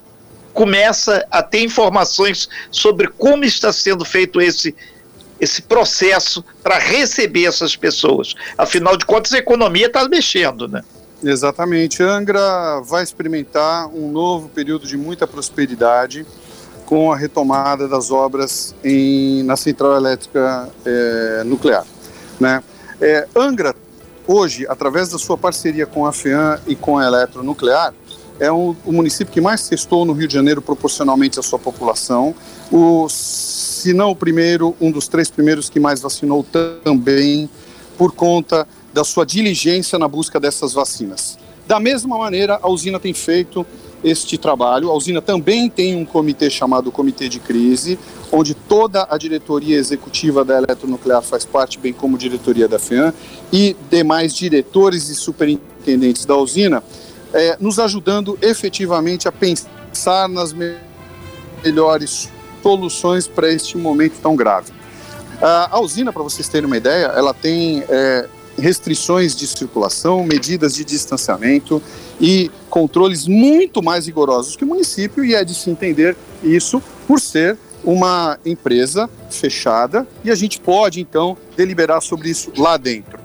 começa 0.53 1.27
a 1.29 1.43
ter 1.43 1.61
informações 1.61 2.49
sobre 2.71 3.07
como 3.09 3.43
está 3.43 3.71
sendo 3.71 4.03
feito 4.03 4.41
esse 4.41 4.75
esse 5.39 5.61
processo 5.61 6.43
para 6.63 6.77
receber 6.77 7.45
essas 7.45 7.75
pessoas. 7.75 8.33
Afinal 8.57 8.97
de 8.97 9.05
contas, 9.05 9.33
a 9.33 9.37
economia 9.37 9.87
está 9.87 10.07
mexendo, 10.07 10.67
né? 10.67 10.83
Exatamente. 11.23 12.03
Angra 12.03 12.79
vai 12.81 13.03
experimentar 13.03 13.87
um 13.87 14.11
novo 14.11 14.49
período 14.49 14.85
de 14.85 14.97
muita 14.97 15.25
prosperidade 15.25 16.25
com 16.85 17.11
a 17.11 17.17
retomada 17.17 17.87
das 17.87 18.11
obras 18.11 18.73
em, 18.83 19.43
na 19.43 19.57
central 19.57 19.95
elétrica 19.95 20.69
é, 20.85 21.43
nuclear. 21.43 21.85
Né? 22.39 22.63
É, 23.01 23.27
Angra, 23.35 23.75
hoje, 24.25 24.65
através 24.69 25.09
da 25.09 25.17
sua 25.17 25.37
parceria 25.37 25.85
com 25.85 26.05
a 26.05 26.13
FEAM 26.13 26.59
e 26.65 26.75
com 26.75 26.97
a 26.97 27.05
Eletronuclear, 27.05 27.93
é 28.39 28.51
um, 28.51 28.75
o 28.85 28.91
município 28.91 29.33
que 29.33 29.41
mais 29.41 29.67
testou 29.67 30.05
no 30.05 30.13
Rio 30.13 30.27
de 30.27 30.33
Janeiro 30.35 30.61
proporcionalmente 30.61 31.39
à 31.39 31.43
sua 31.43 31.57
população. 31.57 32.35
Os 32.71 33.56
se 33.87 33.93
não 33.93 34.11
o 34.11 34.15
primeiro, 34.15 34.75
um 34.81 34.91
dos 34.91 35.07
três 35.07 35.29
primeiros 35.29 35.69
que 35.69 35.79
mais 35.79 36.01
vacinou 36.01 36.45
também, 36.83 37.49
por 37.97 38.11
conta 38.11 38.67
da 38.93 39.01
sua 39.01 39.25
diligência 39.25 39.97
na 39.97 40.09
busca 40.09 40.41
dessas 40.41 40.73
vacinas. 40.73 41.39
Da 41.65 41.79
mesma 41.79 42.17
maneira, 42.17 42.59
a 42.61 42.69
usina 42.69 42.99
tem 42.99 43.13
feito 43.13 43.65
este 44.03 44.37
trabalho. 44.37 44.91
A 44.91 44.93
usina 44.93 45.21
também 45.21 45.69
tem 45.69 45.95
um 45.95 46.03
comitê 46.03 46.49
chamado 46.49 46.91
Comitê 46.91 47.29
de 47.29 47.39
Crise, 47.39 47.97
onde 48.29 48.53
toda 48.53 49.07
a 49.09 49.17
diretoria 49.17 49.77
executiva 49.77 50.43
da 50.43 50.57
Eletronuclear 50.57 51.21
faz 51.21 51.45
parte, 51.45 51.79
bem 51.79 51.93
como 51.93 52.17
diretoria 52.17 52.67
da 52.67 52.77
FEAM, 52.77 53.13
e 53.53 53.73
demais 53.89 54.35
diretores 54.35 55.07
e 55.07 55.15
superintendentes 55.15 56.25
da 56.25 56.35
usina, 56.35 56.83
é, 57.33 57.55
nos 57.57 57.79
ajudando 57.79 58.37
efetivamente 58.41 59.29
a 59.29 59.31
pensar 59.31 60.27
nas 60.27 60.53
melhores 61.63 62.29
soluções 62.67 63.27
para 63.27 63.49
este 63.49 63.77
momento 63.77 64.19
tão 64.21 64.35
grave. 64.35 64.73
A 65.41 65.79
usina, 65.79 66.11
para 66.11 66.21
vocês 66.21 66.49
terem 66.49 66.65
uma 66.65 66.75
ideia, 66.75 67.05
ela 67.15 67.33
tem 67.33 67.81
é, 67.87 68.27
restrições 68.57 69.33
de 69.33 69.47
circulação, 69.47 70.23
medidas 70.23 70.75
de 70.75 70.83
distanciamento 70.83 71.81
e 72.19 72.51
controles 72.69 73.25
muito 73.25 73.81
mais 73.81 74.07
rigorosos 74.07 74.57
que 74.57 74.65
o 74.65 74.67
município, 74.67 75.23
e 75.23 75.33
é 75.33 75.45
de 75.45 75.55
se 75.55 75.69
entender 75.69 76.17
isso 76.43 76.83
por 77.07 77.21
ser 77.21 77.57
uma 77.85 78.37
empresa 78.45 79.09
fechada 79.29 80.05
e 80.25 80.29
a 80.29 80.35
gente 80.35 80.59
pode 80.59 80.99
então 80.99 81.37
deliberar 81.55 82.01
sobre 82.01 82.29
isso 82.29 82.51
lá 82.57 82.75
dentro. 82.75 83.17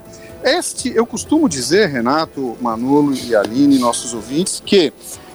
Este, 0.45 0.93
eu 0.95 1.07
costumo 1.07 1.49
dizer, 1.49 1.89
Renato, 1.89 2.57
Manolo 2.61 3.15
e 3.15 3.35
Aline, 3.35 3.79
nossos 3.79 4.13
ouvintes, 4.15 4.63
que 4.65 4.93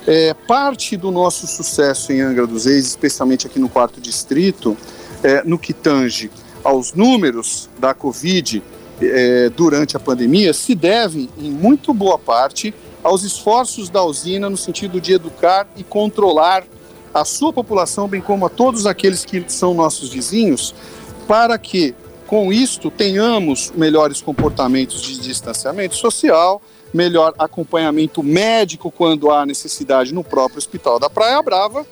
é, 0.07 0.33
parte 0.33 0.95
do 0.95 1.11
nosso 1.11 1.45
sucesso 1.45 2.13
em 2.13 2.21
Angra 2.21 2.47
dos 2.47 2.65
Reis, 2.65 2.87
especialmente 2.87 3.45
aqui 3.45 3.59
no 3.59 3.67
quarto 3.67 3.99
distrito, 3.99 4.77
é, 5.21 5.43
no 5.43 5.59
que 5.59 5.73
tange 5.73 6.31
aos 6.63 6.93
números 6.93 7.69
da 7.77 7.93
Covid 7.93 8.63
é, 9.01 9.49
durante 9.49 9.97
a 9.97 9.99
pandemia, 9.99 10.53
se 10.53 10.73
deve, 10.73 11.29
em 11.37 11.51
muito 11.51 11.93
boa 11.93 12.17
parte, 12.17 12.73
aos 13.03 13.23
esforços 13.23 13.89
da 13.89 14.01
usina 14.01 14.49
no 14.49 14.57
sentido 14.57 14.99
de 15.01 15.13
educar 15.13 15.67
e 15.75 15.83
controlar 15.83 16.63
a 17.13 17.25
sua 17.25 17.51
população, 17.51 18.07
bem 18.07 18.21
como 18.21 18.45
a 18.45 18.49
todos 18.49 18.85
aqueles 18.85 19.25
que 19.25 19.43
são 19.47 19.73
nossos 19.73 20.09
vizinhos, 20.09 20.73
para 21.27 21.57
que, 21.57 21.93
com 22.25 22.51
isto, 22.51 22.89
tenhamos 22.89 23.71
melhores 23.75 24.21
comportamentos 24.21 25.01
de 25.01 25.19
distanciamento 25.19 25.95
social, 25.95 26.61
melhor 26.97 27.33
acompanhamento 27.37 28.23
médico 28.23 28.89
quando 28.89 29.29
há 29.29 29.45
necessidade 29.45 30.13
no 30.13 30.23
próprio 30.23 30.57
hospital 30.57 30.99
da 30.99 31.09
Praia 31.09 31.41
Brava 31.43 31.85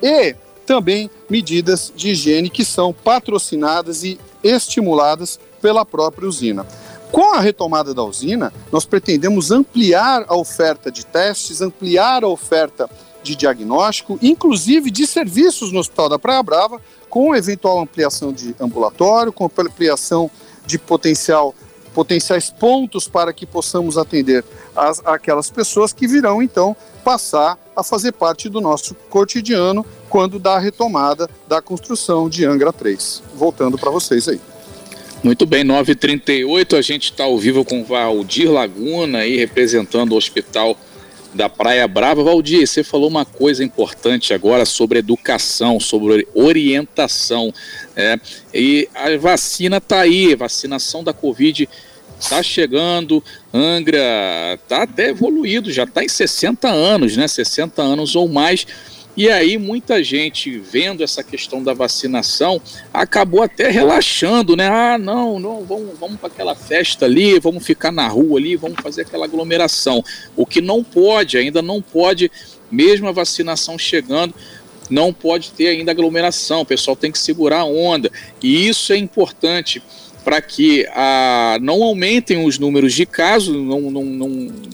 e 0.00 0.36
também 0.64 1.10
medidas 1.28 1.92
de 1.94 2.10
higiene 2.10 2.48
que 2.48 2.64
são 2.64 2.92
patrocinadas 2.92 4.04
e 4.04 4.18
estimuladas 4.42 5.38
pela 5.60 5.84
própria 5.84 6.28
usina. 6.28 6.64
Com 7.10 7.34
a 7.34 7.40
retomada 7.40 7.92
da 7.92 8.02
usina, 8.04 8.52
nós 8.70 8.86
pretendemos 8.86 9.50
ampliar 9.50 10.24
a 10.28 10.36
oferta 10.36 10.90
de 10.90 11.04
testes, 11.04 11.60
ampliar 11.60 12.22
a 12.22 12.28
oferta 12.28 12.88
de 13.22 13.34
diagnóstico, 13.36 14.18
inclusive 14.22 14.90
de 14.90 15.06
serviços 15.06 15.72
no 15.72 15.80
Hospital 15.80 16.08
da 16.08 16.18
Praia 16.18 16.42
Brava, 16.42 16.80
com 17.10 17.34
eventual 17.34 17.80
ampliação 17.80 18.32
de 18.32 18.54
ambulatório, 18.58 19.32
com 19.32 19.44
ampliação 19.44 20.30
de 20.64 20.78
potencial 20.78 21.54
potenciais 21.94 22.50
pontos 22.50 23.06
para 23.08 23.32
que 23.32 23.46
possamos 23.46 23.96
atender 23.96 24.44
as, 24.74 25.00
aquelas 25.04 25.50
pessoas 25.50 25.92
que 25.92 26.06
virão 26.06 26.42
então 26.42 26.76
passar 27.04 27.58
a 27.74 27.82
fazer 27.82 28.12
parte 28.12 28.48
do 28.48 28.60
nosso 28.60 28.94
cotidiano 29.10 29.84
quando 30.08 30.38
da 30.38 30.58
retomada 30.58 31.28
da 31.48 31.60
construção 31.60 32.28
de 32.28 32.44
Angra 32.44 32.72
3. 32.72 33.22
Voltando 33.34 33.78
para 33.78 33.90
vocês 33.90 34.28
aí. 34.28 34.40
Muito 35.22 35.46
bem, 35.46 35.64
9h38, 35.64 36.76
a 36.76 36.82
gente 36.82 37.12
está 37.12 37.24
ao 37.24 37.38
vivo 37.38 37.64
com 37.64 37.84
Valdir 37.84 38.50
Laguna 38.50 39.18
aí, 39.18 39.36
representando 39.36 40.12
o 40.12 40.16
Hospital 40.16 40.76
da 41.34 41.48
Praia 41.48 41.86
Brava. 41.88 42.22
Valdir, 42.22 42.66
você 42.66 42.82
falou 42.84 43.08
uma 43.08 43.24
coisa 43.24 43.64
importante 43.64 44.34
agora 44.34 44.64
sobre 44.64 44.98
educação, 44.98 45.80
sobre 45.80 46.26
orientação. 46.34 47.52
É, 47.96 48.18
e 48.52 48.88
a 48.94 49.16
vacina 49.16 49.78
está 49.78 50.00
aí, 50.00 50.34
vacinação 50.34 51.02
da 51.02 51.12
Covid 51.12 51.68
está 52.18 52.42
chegando. 52.42 53.22
Angra 53.52 54.00
está 54.54 54.82
até 54.82 55.08
evoluído, 55.08 55.72
já 55.72 55.84
está 55.84 56.04
em 56.04 56.08
60 56.08 56.68
anos, 56.68 57.16
né? 57.16 57.26
60 57.26 57.82
anos 57.82 58.14
ou 58.14 58.28
mais. 58.28 58.66
E 59.14 59.28
aí 59.28 59.58
muita 59.58 60.02
gente 60.02 60.58
vendo 60.58 61.04
essa 61.04 61.22
questão 61.22 61.62
da 61.62 61.74
vacinação 61.74 62.60
acabou 62.92 63.42
até 63.42 63.68
relaxando, 63.70 64.56
né? 64.56 64.68
Ah, 64.68 64.96
não, 64.98 65.38
não, 65.38 65.64
vamos, 65.64 65.98
vamos 65.98 66.18
para 66.18 66.28
aquela 66.28 66.54
festa 66.54 67.04
ali, 67.04 67.38
vamos 67.38 67.64
ficar 67.64 67.92
na 67.92 68.08
rua 68.08 68.38
ali, 68.38 68.56
vamos 68.56 68.80
fazer 68.82 69.02
aquela 69.02 69.26
aglomeração. 69.26 70.02
O 70.34 70.46
que 70.46 70.62
não 70.62 70.82
pode, 70.82 71.36
ainda 71.36 71.60
não 71.60 71.82
pode, 71.82 72.30
mesmo 72.70 73.06
a 73.06 73.12
vacinação 73.12 73.78
chegando, 73.78 74.34
não 74.88 75.12
pode 75.12 75.50
ter 75.50 75.68
ainda 75.68 75.90
aglomeração. 75.90 76.62
O 76.62 76.66
pessoal 76.66 76.96
tem 76.96 77.12
que 77.12 77.18
segurar 77.18 77.60
a 77.60 77.64
onda. 77.64 78.10
E 78.42 78.66
isso 78.66 78.94
é 78.94 78.96
importante 78.96 79.82
para 80.24 80.40
que 80.40 80.86
ah, 80.94 81.58
não 81.60 81.82
aumentem 81.82 82.44
os 82.44 82.58
números 82.58 82.94
de 82.94 83.04
casos, 83.04 83.56
não, 83.56 83.90
não, 83.90 84.04
não, 84.04 84.28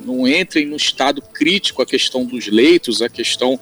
não 0.04 0.28
entrem 0.28 0.66
no 0.66 0.76
estado 0.76 1.22
crítico 1.22 1.82
a 1.82 1.86
questão 1.86 2.24
dos 2.24 2.48
leitos, 2.48 3.00
a 3.00 3.08
questão 3.08 3.58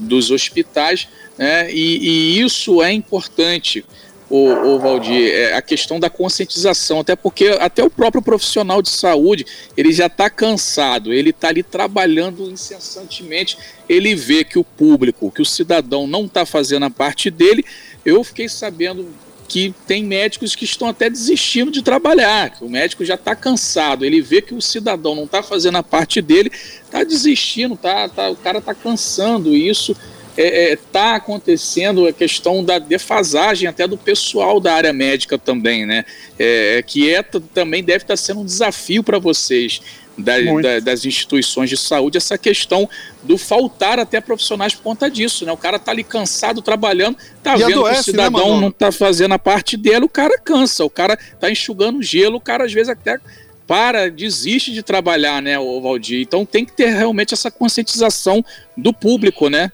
dos 0.00 0.30
hospitais, 0.30 1.08
né? 1.38 1.72
e, 1.72 1.98
e 1.98 2.40
isso 2.40 2.82
é 2.82 2.92
importante, 2.92 3.84
o, 4.30 4.78
Valdir, 4.78 5.32
é 5.32 5.54
a 5.54 5.62
questão 5.62 5.98
da 5.98 6.08
conscientização, 6.08 7.00
até 7.00 7.16
porque 7.16 7.48
até 7.60 7.82
o 7.82 7.90
próprio 7.90 8.22
profissional 8.22 8.80
de 8.80 8.88
saúde, 8.88 9.44
ele 9.76 9.92
já 9.92 10.06
está 10.06 10.30
cansado, 10.30 11.12
ele 11.12 11.30
está 11.30 11.48
ali 11.48 11.64
trabalhando 11.64 12.48
incessantemente, 12.48 13.58
ele 13.88 14.14
vê 14.14 14.44
que 14.44 14.56
o 14.56 14.62
público, 14.62 15.32
que 15.32 15.42
o 15.42 15.44
cidadão 15.44 16.06
não 16.06 16.26
está 16.26 16.46
fazendo 16.46 16.84
a 16.84 16.90
parte 16.90 17.28
dele, 17.28 17.64
eu 18.04 18.22
fiquei 18.22 18.48
sabendo 18.48 19.08
que 19.50 19.74
tem 19.84 20.04
médicos 20.04 20.54
que 20.54 20.64
estão 20.64 20.86
até 20.86 21.10
desistindo 21.10 21.72
de 21.72 21.82
trabalhar, 21.82 22.56
o 22.60 22.68
médico 22.68 23.04
já 23.04 23.16
está 23.16 23.34
cansado, 23.34 24.04
ele 24.04 24.22
vê 24.22 24.40
que 24.40 24.54
o 24.54 24.62
cidadão 24.62 25.16
não 25.16 25.24
está 25.24 25.42
fazendo 25.42 25.76
a 25.76 25.82
parte 25.82 26.22
dele, 26.22 26.52
está 26.54 27.02
desistindo, 27.02 27.76
tá, 27.76 28.08
tá, 28.08 28.30
o 28.30 28.36
cara 28.36 28.58
está 28.58 28.72
cansando, 28.72 29.52
e 29.52 29.68
isso 29.68 29.90
está 29.90 30.04
é, 30.36 30.72
é 30.72 30.76
tá 30.76 31.16
acontecendo 31.16 32.06
a 32.06 32.12
questão 32.12 32.62
da 32.62 32.78
defasagem 32.78 33.68
até 33.68 33.88
do 33.88 33.98
pessoal 33.98 34.60
da 34.60 34.72
área 34.72 34.92
médica 34.92 35.36
também, 35.36 35.84
né? 35.84 36.04
É, 36.38 36.84
que 36.86 37.12
é, 37.12 37.20
também 37.20 37.82
deve 37.82 38.04
estar 38.04 38.14
tá 38.14 38.16
sendo 38.16 38.42
um 38.42 38.44
desafio 38.44 39.02
para 39.02 39.18
vocês. 39.18 39.80
Da, 40.22 40.34
da, 40.60 40.80
das 40.80 41.04
instituições 41.04 41.70
de 41.70 41.76
saúde, 41.76 42.16
essa 42.16 42.36
questão 42.36 42.88
do 43.22 43.36
faltar 43.38 43.98
até 43.98 44.20
profissionais 44.20 44.74
por 44.74 44.82
conta 44.82 45.10
disso, 45.10 45.44
né? 45.44 45.52
O 45.52 45.56
cara 45.56 45.78
tá 45.78 45.90
ali 45.90 46.04
cansado 46.04 46.62
trabalhando, 46.62 47.16
tá 47.42 47.54
e 47.54 47.58
vendo 47.58 47.80
adoece, 47.80 48.04
que 48.04 48.10
o 48.10 48.16
né, 48.16 48.24
cidadão 48.24 48.54
né, 48.56 48.60
não 48.60 48.70
tá 48.70 48.92
fazendo 48.92 49.32
a 49.32 49.38
parte 49.38 49.76
dele, 49.76 50.04
o 50.04 50.08
cara 50.08 50.38
cansa, 50.38 50.84
o 50.84 50.90
cara 50.90 51.16
tá 51.38 51.50
enxugando 51.50 52.02
gelo, 52.02 52.36
o 52.36 52.40
cara 52.40 52.64
às 52.64 52.72
vezes 52.72 52.88
até 52.88 53.18
para, 53.66 54.10
desiste 54.10 54.72
de 54.72 54.82
trabalhar, 54.82 55.40
né, 55.40 55.58
o 55.58 55.80
Valdir. 55.80 56.20
Então 56.20 56.44
tem 56.44 56.64
que 56.64 56.72
ter 56.72 56.88
realmente 56.88 57.34
essa 57.34 57.50
conscientização 57.50 58.44
do 58.76 58.92
público, 58.92 59.48
né? 59.48 59.70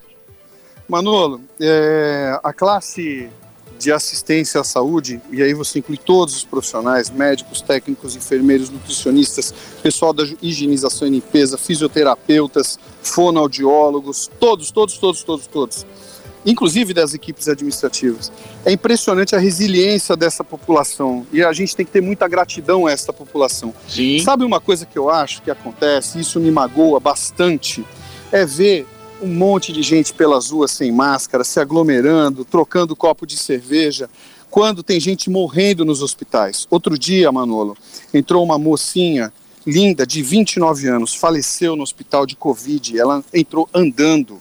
Manolo, 0.88 1.40
é, 1.58 2.38
a 2.42 2.52
classe 2.52 3.28
de 3.78 3.92
assistência 3.92 4.60
à 4.60 4.64
saúde, 4.64 5.20
e 5.30 5.42
aí 5.42 5.54
você 5.54 5.78
inclui 5.78 5.98
todos 5.98 6.36
os 6.36 6.44
profissionais, 6.44 7.10
médicos, 7.10 7.60
técnicos, 7.60 8.16
enfermeiros, 8.16 8.70
nutricionistas, 8.70 9.52
pessoal 9.82 10.12
da 10.12 10.24
higienização 10.42 11.06
e 11.06 11.10
limpeza, 11.10 11.58
fisioterapeutas, 11.58 12.78
fonoaudiólogos, 13.02 14.30
todos, 14.40 14.70
todos, 14.70 14.98
todos, 14.98 15.22
todos, 15.22 15.46
todos 15.46 15.86
inclusive 16.46 16.94
das 16.94 17.12
equipes 17.12 17.48
administrativas. 17.48 18.30
É 18.64 18.70
impressionante 18.70 19.34
a 19.34 19.38
resiliência 19.38 20.16
dessa 20.16 20.44
população 20.44 21.26
e 21.32 21.42
a 21.42 21.52
gente 21.52 21.74
tem 21.74 21.84
que 21.84 21.90
ter 21.90 22.00
muita 22.00 22.28
gratidão 22.28 22.86
a 22.86 22.92
essa 22.92 23.12
população. 23.12 23.74
Sim. 23.88 24.20
Sabe 24.20 24.44
uma 24.44 24.60
coisa 24.60 24.86
que 24.86 24.96
eu 24.96 25.10
acho 25.10 25.42
que 25.42 25.50
acontece, 25.50 26.20
isso 26.20 26.38
me 26.38 26.52
magoa 26.52 27.00
bastante, 27.00 27.84
é 28.30 28.46
ver 28.46 28.86
um 29.22 29.28
monte 29.28 29.72
de 29.72 29.82
gente 29.82 30.12
pelas 30.12 30.50
ruas 30.50 30.70
sem 30.70 30.92
máscara, 30.92 31.44
se 31.44 31.58
aglomerando, 31.58 32.44
trocando 32.44 32.96
copo 32.96 33.26
de 33.26 33.36
cerveja, 33.36 34.08
quando 34.50 34.82
tem 34.82 35.00
gente 35.00 35.30
morrendo 35.30 35.84
nos 35.84 36.02
hospitais. 36.02 36.66
Outro 36.70 36.98
dia, 36.98 37.32
Manolo, 37.32 37.76
entrou 38.12 38.44
uma 38.44 38.58
mocinha 38.58 39.32
linda 39.66 40.06
de 40.06 40.22
29 40.22 40.88
anos, 40.88 41.14
faleceu 41.14 41.74
no 41.74 41.82
hospital 41.82 42.24
de 42.24 42.36
Covid, 42.36 42.98
ela 42.98 43.24
entrou 43.32 43.68
andando 43.74 44.38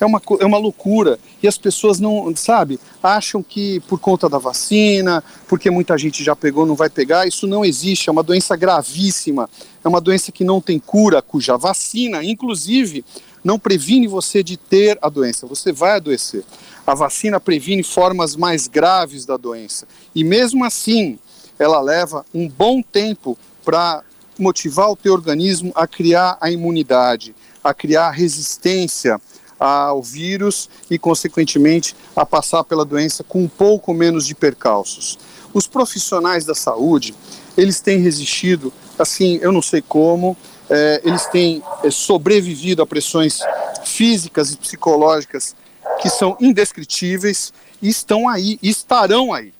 é 0.00 0.06
uma, 0.06 0.20
é 0.40 0.44
uma 0.44 0.58
loucura. 0.58 1.18
E 1.42 1.48
as 1.48 1.58
pessoas 1.58 1.98
não, 2.00 2.34
sabe, 2.36 2.78
acham 3.02 3.42
que 3.42 3.80
por 3.80 3.98
conta 3.98 4.28
da 4.28 4.38
vacina, 4.38 5.22
porque 5.48 5.70
muita 5.70 5.96
gente 5.98 6.22
já 6.22 6.34
pegou, 6.34 6.66
não 6.66 6.74
vai 6.74 6.88
pegar. 6.88 7.26
Isso 7.26 7.46
não 7.46 7.64
existe, 7.64 8.08
é 8.08 8.12
uma 8.12 8.22
doença 8.22 8.56
gravíssima. 8.56 9.48
É 9.82 9.88
uma 9.88 10.00
doença 10.00 10.32
que 10.32 10.44
não 10.44 10.60
tem 10.60 10.78
cura, 10.78 11.22
cuja 11.22 11.56
vacina, 11.56 12.24
inclusive, 12.24 13.04
não 13.44 13.58
previne 13.58 14.08
você 14.08 14.42
de 14.42 14.56
ter 14.56 14.98
a 15.02 15.08
doença. 15.10 15.46
Você 15.46 15.70
vai 15.70 15.92
adoecer. 15.92 16.42
A 16.86 16.94
vacina 16.94 17.38
previne 17.38 17.82
formas 17.82 18.34
mais 18.34 18.66
graves 18.66 19.26
da 19.26 19.36
doença. 19.36 19.86
E 20.14 20.24
mesmo 20.24 20.64
assim, 20.64 21.18
ela 21.58 21.80
leva 21.80 22.24
um 22.34 22.48
bom 22.48 22.82
tempo 22.82 23.38
para 23.62 24.02
motivar 24.38 24.90
o 24.90 24.96
teu 24.96 25.12
organismo 25.12 25.72
a 25.74 25.86
criar 25.86 26.38
a 26.40 26.50
imunidade, 26.50 27.34
a 27.62 27.72
criar 27.72 28.10
resistência 28.10 29.20
ao 29.58 30.02
vírus 30.02 30.68
e, 30.90 30.98
consequentemente, 30.98 31.94
a 32.16 32.26
passar 32.26 32.64
pela 32.64 32.84
doença 32.84 33.22
com 33.22 33.42
um 33.42 33.48
pouco 33.48 33.94
menos 33.94 34.26
de 34.26 34.34
percalços. 34.34 35.18
Os 35.52 35.66
profissionais 35.66 36.44
da 36.44 36.54
saúde, 36.54 37.14
eles 37.56 37.80
têm 37.80 38.00
resistido, 38.00 38.72
assim, 38.98 39.38
eu 39.40 39.52
não 39.52 39.62
sei 39.62 39.80
como, 39.80 40.36
é, 40.74 41.00
eles 41.04 41.24
têm 41.26 41.62
é, 41.84 41.90
sobrevivido 41.90 42.82
a 42.82 42.86
pressões 42.86 43.38
físicas 43.84 44.52
e 44.52 44.56
psicológicas 44.56 45.54
que 46.02 46.10
são 46.10 46.36
indescritíveis 46.40 47.52
e 47.80 47.88
estão 47.88 48.28
aí, 48.28 48.58
e 48.60 48.68
estarão 48.68 49.32
aí. 49.32 49.52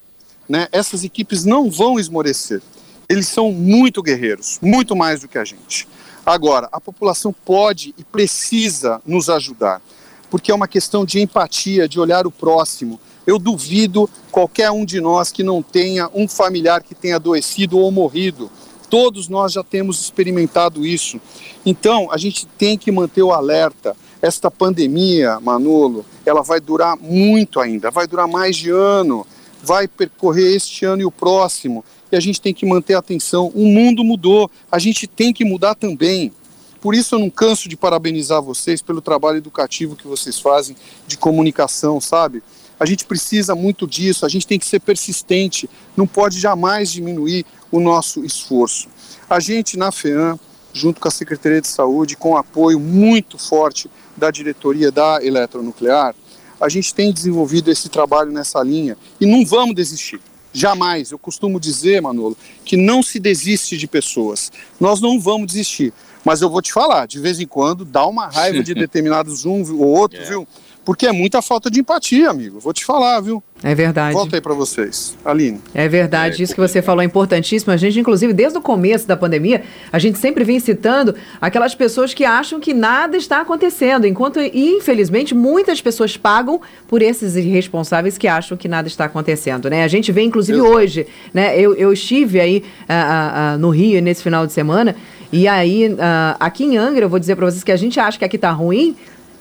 Né? 0.49 0.67
Essas 0.73 1.05
equipes 1.05 1.45
não 1.45 1.71
vão 1.71 2.01
esmorecer. 2.01 2.61
Eles 3.09 3.29
são 3.29 3.53
muito 3.53 4.03
guerreiros, 4.03 4.59
muito 4.61 4.97
mais 4.97 5.21
do 5.21 5.29
que 5.29 5.39
a 5.39 5.45
gente. 5.45 5.87
Agora, 6.27 6.69
a 6.73 6.81
população 6.81 7.33
pode 7.33 7.95
e 7.97 8.03
precisa 8.03 9.01
nos 9.07 9.29
ajudar, 9.29 9.81
porque 10.29 10.51
é 10.51 10.55
uma 10.55 10.67
questão 10.67 11.05
de 11.05 11.21
empatia, 11.21 11.89
de 11.89 12.01
olhar 12.01 12.27
o 12.27 12.31
próximo. 12.31 12.99
Eu 13.25 13.39
duvido 13.39 14.11
qualquer 14.33 14.71
um 14.73 14.85
de 14.85 15.01
nós 15.01 15.31
que 15.31 15.45
não 15.45 15.63
tenha 15.63 16.11
um 16.13 16.27
familiar 16.27 16.83
que 16.83 16.95
tenha 16.95 17.17
adoecido 17.17 17.79
ou 17.79 17.93
morrido. 17.93 18.51
Todos 18.95 19.29
nós 19.29 19.53
já 19.53 19.65
temos 19.65 20.01
experimentado 20.01 20.87
isso. 20.87 21.21
Então, 21.67 22.13
a 22.13 22.17
gente 22.17 22.47
tem 22.47 22.79
que 22.79 22.93
manter 22.93 23.25
o 23.25 23.33
alerta. 23.33 23.97
Esta 24.23 24.53
pandemia, 24.53 25.41
Manolo, 25.41 26.07
ela 26.25 26.43
vai 26.43 26.61
durar 26.61 26.97
muito 26.97 27.59
ainda, 27.59 27.91
vai 27.91 28.07
durar 28.07 28.29
mais 28.29 28.55
de 28.55 28.71
ano, 28.71 29.27
vai 29.65 29.89
percorrer 29.89 30.55
este 30.55 30.85
ano 30.85 31.03
e 31.03 31.05
o 31.05 31.11
próximo 31.11 31.85
e 32.13 32.17
a 32.17 32.21
gente 32.21 32.41
tem 32.41 32.55
que 32.55 32.65
manter 32.65 32.95
a 32.95 33.01
atenção. 33.01 33.51
O 33.53 33.67
mundo 33.67 34.05
mudou, 34.05 34.49
a 34.71 34.79
gente 34.79 35.09
tem 35.09 35.33
que 35.33 35.45
mudar 35.45 35.75
também. 35.75 36.33
Por 36.81 36.95
isso 36.95 37.17
eu 37.17 37.19
não 37.19 37.29
canso 37.29 37.69
de 37.69 37.77
parabenizar 37.77 38.41
vocês 38.41 38.81
pelo 38.81 39.01
trabalho 39.01 39.39
educativo 39.39 39.97
que 39.97 40.07
vocês 40.07 40.39
fazem 40.39 40.77
de 41.05 41.19
comunicação, 41.19 42.01
sabe? 42.01 42.45
A 42.79 42.87
gente 42.87 43.05
precisa 43.05 43.55
muito 43.55 43.87
disso, 43.87 44.27
a 44.27 44.29
gente 44.29 44.47
tem 44.47 44.59
que 44.59 44.67
ser 44.67 44.81
persistente, 44.81 45.69
não 45.97 46.07
pode 46.07 46.39
jamais 46.39 46.91
diminuir 46.91 47.47
o 47.71 47.81
nosso 47.81 48.25
esforço. 48.25 48.89
A 49.29 49.41
gente 49.41 49.77
na 49.77 49.93
FEAM, 49.93 50.39
junto 50.73 51.01
com 51.01 51.09
a 51.09 51.11
Secretaria 51.11 51.61
de 51.61 51.69
Saúde, 51.69 52.17
com 52.17 52.37
apoio 52.37 52.81
muito 52.81 53.39
forte 53.39 53.91
da 54.17 54.31
diretoria 54.31 54.91
da 54.91 55.21
Eletronuclear, 55.23 56.15
a 56.61 56.69
gente 56.69 56.95
tem 56.95 57.13
desenvolvido 57.13 57.71
esse 57.71 57.89
trabalho 57.89 58.33
nessa 58.33 58.63
linha 58.63 58.97
e 59.21 59.27
não 59.27 59.45
vamos 59.45 59.75
desistir. 59.75 60.21
Jamais. 60.53 61.11
Eu 61.11 61.19
costumo 61.19 61.59
dizer, 61.59 62.01
Manolo, 62.01 62.37
que 62.65 62.77
não 62.77 63.03
se 63.03 63.19
desiste 63.19 63.77
de 63.77 63.89
pessoas. 63.89 64.53
Nós 64.79 65.01
não 65.01 65.19
vamos 65.19 65.49
desistir. 65.49 65.93
Mas 66.25 66.41
eu 66.41 66.49
vou 66.49 66.63
te 66.63 66.73
falar, 66.73 67.07
de 67.07 67.19
vez 67.19 67.41
em 67.41 67.47
quando 67.47 67.85
dá 67.85 68.07
uma 68.07 68.29
raiva 68.29 68.63
de 68.63 68.73
determinados 68.73 69.45
um 69.45 69.63
ou 69.75 69.89
outro, 69.89 70.21
é. 70.21 70.25
viu? 70.25 70.47
Porque 70.85 71.07
é 71.07 71.13
muita 71.13 71.41
falta 71.41 71.71
de 71.71 71.81
empatia, 71.81 72.31
amigo. 72.31 72.61
Vou 72.61 72.73
te 72.73 72.85
falar, 72.85 73.21
viu? 73.21 73.43
É 73.63 73.75
verdade. 73.75 74.13
Volta 74.13 74.37
aí 74.37 74.41
para 74.43 74.53
vocês. 74.53 75.17
Aline. 75.25 75.59
É 75.73 75.89
verdade. 75.89 76.41
É, 76.41 76.45
Isso 76.45 76.55
que 76.55 76.61
você 76.61 76.83
falou 76.83 77.01
é 77.01 77.05
importantíssimo. 77.05 77.73
A 77.73 77.77
gente, 77.77 77.99
inclusive, 77.99 78.33
desde 78.33 78.59
o 78.59 78.61
começo 78.61 79.09
da 79.09 79.17
pandemia, 79.17 79.63
a 79.91 79.99
gente 79.99 80.19
sempre 80.19 80.45
vem 80.45 80.61
citando 80.61 81.15
aquelas 81.41 81.75
pessoas 81.75 82.13
que 82.13 82.25
acham 82.25 82.61
que 82.61 82.75
nada 82.75 83.17
está 83.17 83.41
acontecendo, 83.41 84.07
enquanto, 84.07 84.39
infelizmente, 84.41 85.35
muitas 85.35 85.81
pessoas 85.81 86.17
pagam 86.17 86.61
por 86.87 87.01
esses 87.01 87.37
irresponsáveis 87.37 88.19
que 88.19 88.29
acham 88.29 88.57
que 88.57 88.69
nada 88.69 88.87
está 88.87 89.07
acontecendo, 89.07 89.71
né? 89.71 89.83
A 89.83 89.89
gente 89.89 90.13
vê, 90.13 90.23
inclusive, 90.23 90.61
hoje, 90.61 91.07
né? 91.33 91.59
Eu, 91.59 91.75
eu 91.75 91.93
estive 91.93 92.41
aí 92.41 92.63
uh, 92.83 93.55
uh, 93.55 93.59
no 93.59 93.71
Rio 93.71 94.03
nesse 94.03 94.23
final 94.23 94.47
de 94.47 94.53
semana 94.53 94.95
e 95.37 95.49
aí, 95.49 95.89
uh, 95.89 95.97
aqui 96.39 96.63
em 96.65 96.77
Angra, 96.77 97.07
eu 97.07 97.09
vou 97.09 97.19
dizer 97.19 97.35
para 97.35 97.47
vocês 97.47 97.65
que 97.65 97.73
a 97.73 97.77
gente 97.77 97.99
acha 97.99 98.17
que 98.17 98.25
aqui 98.25 98.37
está 98.37 98.53
ruim, 98.53 98.95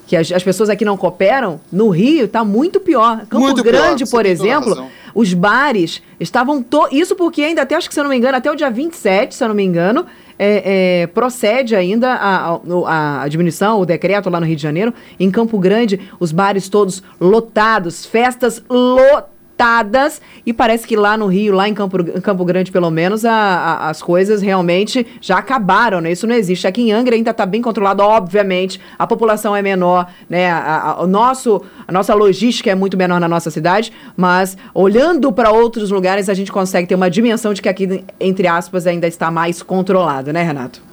que 0.05 0.15
as, 0.15 0.31
as, 0.31 0.43
pessoas 0.43 0.69
aqui 0.69 0.83
não 0.83 0.97
cooperam, 0.97 1.59
no 1.71 1.89
Rio 1.89 2.25
está 2.25 2.43
muito 2.43 2.79
pior. 2.79 3.25
Campo 3.29 3.39
muito 3.39 3.63
Grande, 3.63 4.03
pior, 4.03 4.11
por 4.11 4.25
exemplo, 4.25 4.87
os 5.15 5.33
bares 5.33 6.01
estavam. 6.19 6.61
To... 6.61 6.87
Isso 6.91 7.15
porque 7.15 7.41
ainda, 7.41 7.61
até 7.61 7.75
acho 7.75 7.87
que 7.87 7.93
se 7.93 7.99
eu 7.99 8.03
não 8.03 8.11
me 8.11 8.17
engano, 8.17 8.37
até 8.37 8.51
o 8.51 8.55
dia 8.55 8.69
27, 8.69 9.35
se 9.35 9.43
eu 9.43 9.47
não 9.47 9.55
me 9.55 9.63
engano, 9.63 10.05
é, 10.37 11.01
é, 11.03 11.07
procede 11.07 11.75
ainda 11.75 12.13
a, 12.13 12.59
a, 12.87 13.21
a, 13.23 13.27
diminuição, 13.27 13.79
o 13.79 13.85
decreto 13.85 14.29
lá 14.29 14.39
no 14.39 14.45
Rio 14.45 14.55
de 14.55 14.61
Janeiro. 14.61 14.93
Em 15.19 15.31
Campo 15.31 15.57
Grande, 15.57 15.99
os 16.19 16.31
bares 16.31 16.67
todos 16.67 17.03
lotados, 17.19 18.05
festas 18.05 18.63
lotadas 18.69 19.32
lotadas 19.63 20.21
e 20.45 20.51
parece 20.51 20.85
que 20.85 20.95
lá 20.95 21.17
no 21.17 21.27
Rio, 21.27 21.53
lá 21.53 21.69
em 21.69 21.73
Campo, 21.73 22.03
Campo 22.21 22.43
Grande, 22.43 22.71
pelo 22.71 22.91
menos, 22.91 23.23
a, 23.23 23.33
a, 23.33 23.89
as 23.89 24.01
coisas 24.01 24.41
realmente 24.41 25.07
já 25.21 25.37
acabaram, 25.37 26.01
né? 26.01 26.11
Isso 26.11 26.27
não 26.27 26.35
existe. 26.35 26.67
Aqui 26.67 26.81
em 26.81 26.91
Angra 26.91 27.15
ainda 27.15 27.31
está 27.31 27.45
bem 27.45 27.61
controlado, 27.61 28.03
obviamente. 28.03 28.79
A 28.99 29.07
população 29.07 29.55
é 29.55 29.61
menor, 29.61 30.07
né? 30.29 30.51
A, 30.51 30.97
o 31.01 31.07
nosso, 31.07 31.61
a 31.87 31.91
nossa 31.91 32.13
logística 32.13 32.69
é 32.69 32.75
muito 32.75 32.97
menor 32.97 33.19
na 33.19 33.27
nossa 33.27 33.49
cidade, 33.49 33.91
mas 34.17 34.57
olhando 34.73 35.31
para 35.31 35.51
outros 35.51 35.89
lugares, 35.89 36.27
a 36.27 36.33
gente 36.33 36.51
consegue 36.51 36.87
ter 36.87 36.95
uma 36.95 37.09
dimensão 37.09 37.53
de 37.53 37.61
que 37.61 37.69
aqui, 37.69 38.03
entre 38.19 38.47
aspas, 38.47 38.85
ainda 38.85 39.07
está 39.07 39.31
mais 39.31 39.63
controlado, 39.63 40.33
né, 40.33 40.43
Renato? 40.43 40.92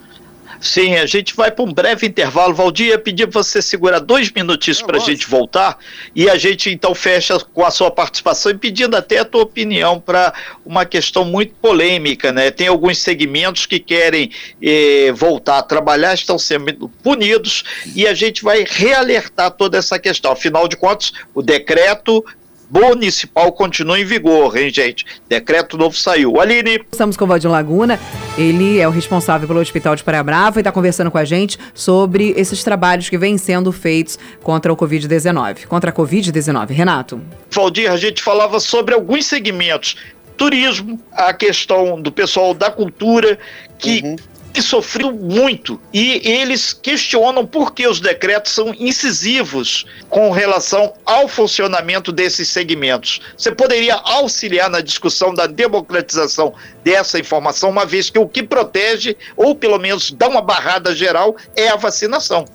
Sim, 0.61 0.95
a 0.95 1.07
gente 1.07 1.35
vai 1.35 1.49
para 1.49 1.65
um 1.65 1.73
breve 1.73 2.05
intervalo. 2.05 2.53
Valdir, 2.53 2.99
pedir 2.99 3.25
para 3.25 3.41
você 3.41 3.63
segurar 3.63 3.99
dois 3.99 4.31
minutinhos 4.31 4.79
para 4.79 4.97
a 4.97 4.99
gente 4.99 5.27
voltar 5.27 5.77
e 6.15 6.29
a 6.29 6.37
gente 6.37 6.69
então 6.69 6.93
fecha 6.93 7.39
com 7.39 7.65
a 7.65 7.71
sua 7.71 7.89
participação 7.89 8.51
e 8.51 8.55
pedindo 8.55 8.95
até 8.95 9.17
a 9.17 9.25
tua 9.25 9.41
opinião 9.41 9.99
para 9.99 10.31
uma 10.63 10.85
questão 10.85 11.25
muito 11.25 11.55
polêmica, 11.55 12.31
né? 12.31 12.51
Tem 12.51 12.67
alguns 12.67 12.99
segmentos 12.99 13.65
que 13.65 13.79
querem 13.79 14.29
eh, 14.61 15.11
voltar 15.15 15.57
a 15.57 15.63
trabalhar, 15.63 16.13
estão 16.13 16.37
sendo 16.37 16.87
punidos 17.01 17.63
e 17.95 18.05
a 18.07 18.13
gente 18.13 18.43
vai 18.43 18.63
realertar 18.67 19.49
toda 19.49 19.79
essa 19.79 19.97
questão. 19.97 20.31
Afinal 20.31 20.67
de 20.67 20.75
contas, 20.75 21.11
o 21.33 21.41
decreto 21.41 22.23
municipal 22.71 23.51
continua 23.51 23.99
em 23.99 24.05
vigor, 24.05 24.55
hein, 24.55 24.69
gente? 24.69 25.05
Decreto 25.27 25.77
novo 25.77 25.95
saiu. 25.95 26.39
Aline. 26.39 26.81
Estamos 26.91 27.17
com 27.17 27.25
o 27.25 27.27
Valdir 27.27 27.51
Laguna, 27.51 27.99
ele 28.37 28.79
é 28.79 28.87
o 28.87 28.91
responsável 28.91 29.47
pelo 29.47 29.59
Hospital 29.59 29.95
de 29.95 30.03
Praia 30.03 30.23
Brava 30.23 30.59
e 30.59 30.61
está 30.61 30.71
conversando 30.71 31.11
com 31.11 31.17
a 31.17 31.25
gente 31.25 31.57
sobre 31.73 32.33
esses 32.37 32.63
trabalhos 32.63 33.09
que 33.09 33.17
vêm 33.17 33.37
sendo 33.37 33.71
feitos 33.71 34.17
contra 34.41 34.71
o 34.71 34.77
Covid-19. 34.77 35.65
Contra 35.65 35.91
a 35.91 35.93
Covid-19. 35.93 36.69
Renato. 36.69 37.21
Valdir, 37.49 37.91
a 37.91 37.97
gente 37.97 38.23
falava 38.23 38.59
sobre 38.59 38.93
alguns 38.93 39.25
segmentos 39.25 39.97
turismo, 40.37 40.99
a 41.11 41.33
questão 41.33 42.01
do 42.01 42.11
pessoal 42.11 42.55
da 42.55 42.71
cultura, 42.71 43.37
que 43.77 44.01
uhum 44.03 44.15
sofreu 44.59 45.11
muito 45.11 45.79
e 45.93 46.27
eles 46.27 46.73
questionam 46.73 47.45
por 47.45 47.73
que 47.73 47.87
os 47.87 47.99
decretos 47.99 48.53
são 48.53 48.73
incisivos 48.73 49.85
com 50.09 50.31
relação 50.31 50.93
ao 51.05 51.27
funcionamento 51.27 52.11
desses 52.11 52.49
segmentos. 52.49 53.21
Você 53.37 53.51
poderia 53.51 53.95
auxiliar 53.95 54.67
na 54.67 54.81
discussão 54.81 55.31
da 55.31 55.45
democratização 55.45 56.55
dessa 56.83 57.19
informação, 57.19 57.69
uma 57.69 57.85
vez 57.85 58.09
que 58.09 58.17
o 58.17 58.27
que 58.27 58.41
protege, 58.41 59.15
ou 59.37 59.53
pelo 59.53 59.77
menos 59.77 60.11
dá 60.11 60.27
uma 60.27 60.41
barrada 60.41 60.95
geral, 60.95 61.35
é 61.55 61.69
a 61.69 61.75
vacinação. 61.75 62.45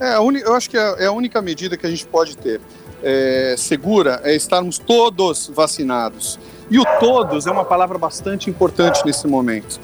É, 0.00 0.16
eu 0.16 0.54
acho 0.54 0.68
que 0.68 0.76
é, 0.76 1.04
é 1.04 1.06
a 1.06 1.12
única 1.12 1.40
medida 1.40 1.76
que 1.76 1.86
a 1.86 1.90
gente 1.90 2.04
pode 2.06 2.36
ter 2.36 2.60
é, 3.02 3.54
segura 3.56 4.20
é 4.24 4.34
estarmos 4.34 4.78
todos 4.78 5.48
vacinados. 5.54 6.38
E 6.68 6.78
o 6.80 6.84
todos 6.98 7.46
é 7.46 7.50
uma 7.50 7.64
palavra 7.64 7.96
bastante 7.96 8.50
importante 8.50 9.06
nesse 9.06 9.28
momento 9.28 9.78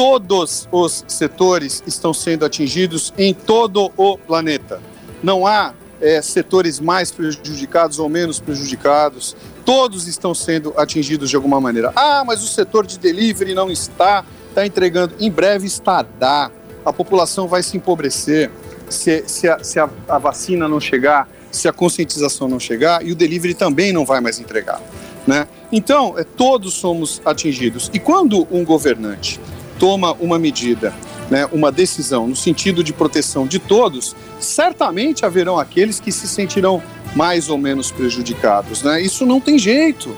todos 0.00 0.66
os 0.72 1.04
setores 1.06 1.82
estão 1.86 2.14
sendo 2.14 2.46
atingidos 2.46 3.12
em 3.18 3.34
todo 3.34 3.92
o 3.98 4.16
planeta. 4.16 4.80
Não 5.22 5.46
há 5.46 5.74
é, 6.00 6.22
setores 6.22 6.80
mais 6.80 7.10
prejudicados 7.10 7.98
ou 7.98 8.08
menos 8.08 8.40
prejudicados. 8.40 9.36
Todos 9.62 10.08
estão 10.08 10.34
sendo 10.34 10.72
atingidos 10.78 11.28
de 11.28 11.36
alguma 11.36 11.60
maneira. 11.60 11.92
Ah, 11.94 12.24
mas 12.26 12.42
o 12.42 12.46
setor 12.46 12.86
de 12.86 12.98
delivery 12.98 13.52
não 13.52 13.70
está, 13.70 14.24
está 14.48 14.64
entregando. 14.64 15.12
Em 15.20 15.30
breve 15.30 15.66
estará. 15.66 16.50
A 16.82 16.92
população 16.94 17.46
vai 17.46 17.62
se 17.62 17.76
empobrecer 17.76 18.50
se, 18.88 19.22
se, 19.26 19.50
a, 19.50 19.62
se 19.62 19.78
a, 19.78 19.86
a 20.08 20.16
vacina 20.16 20.66
não 20.66 20.80
chegar, 20.80 21.28
se 21.52 21.68
a 21.68 21.74
conscientização 21.74 22.48
não 22.48 22.58
chegar, 22.58 23.04
e 23.04 23.12
o 23.12 23.14
delivery 23.14 23.52
também 23.52 23.92
não 23.92 24.06
vai 24.06 24.22
mais 24.22 24.40
entregar. 24.40 24.80
Né? 25.26 25.46
Então, 25.70 26.18
é, 26.18 26.24
todos 26.24 26.72
somos 26.72 27.20
atingidos. 27.22 27.90
E 27.92 27.98
quando 27.98 28.48
um 28.50 28.64
governante 28.64 29.38
toma 29.80 30.12
uma 30.20 30.38
medida, 30.38 30.94
né, 31.30 31.48
uma 31.50 31.72
decisão 31.72 32.28
no 32.28 32.36
sentido 32.36 32.84
de 32.84 32.92
proteção 32.92 33.46
de 33.46 33.58
todos, 33.58 34.14
certamente 34.38 35.24
haverão 35.24 35.58
aqueles 35.58 35.98
que 35.98 36.12
se 36.12 36.28
sentirão 36.28 36.82
mais 37.16 37.48
ou 37.48 37.56
menos 37.56 37.90
prejudicados. 37.90 38.82
Né? 38.82 39.00
Isso 39.00 39.24
não 39.24 39.40
tem 39.40 39.58
jeito. 39.58 40.14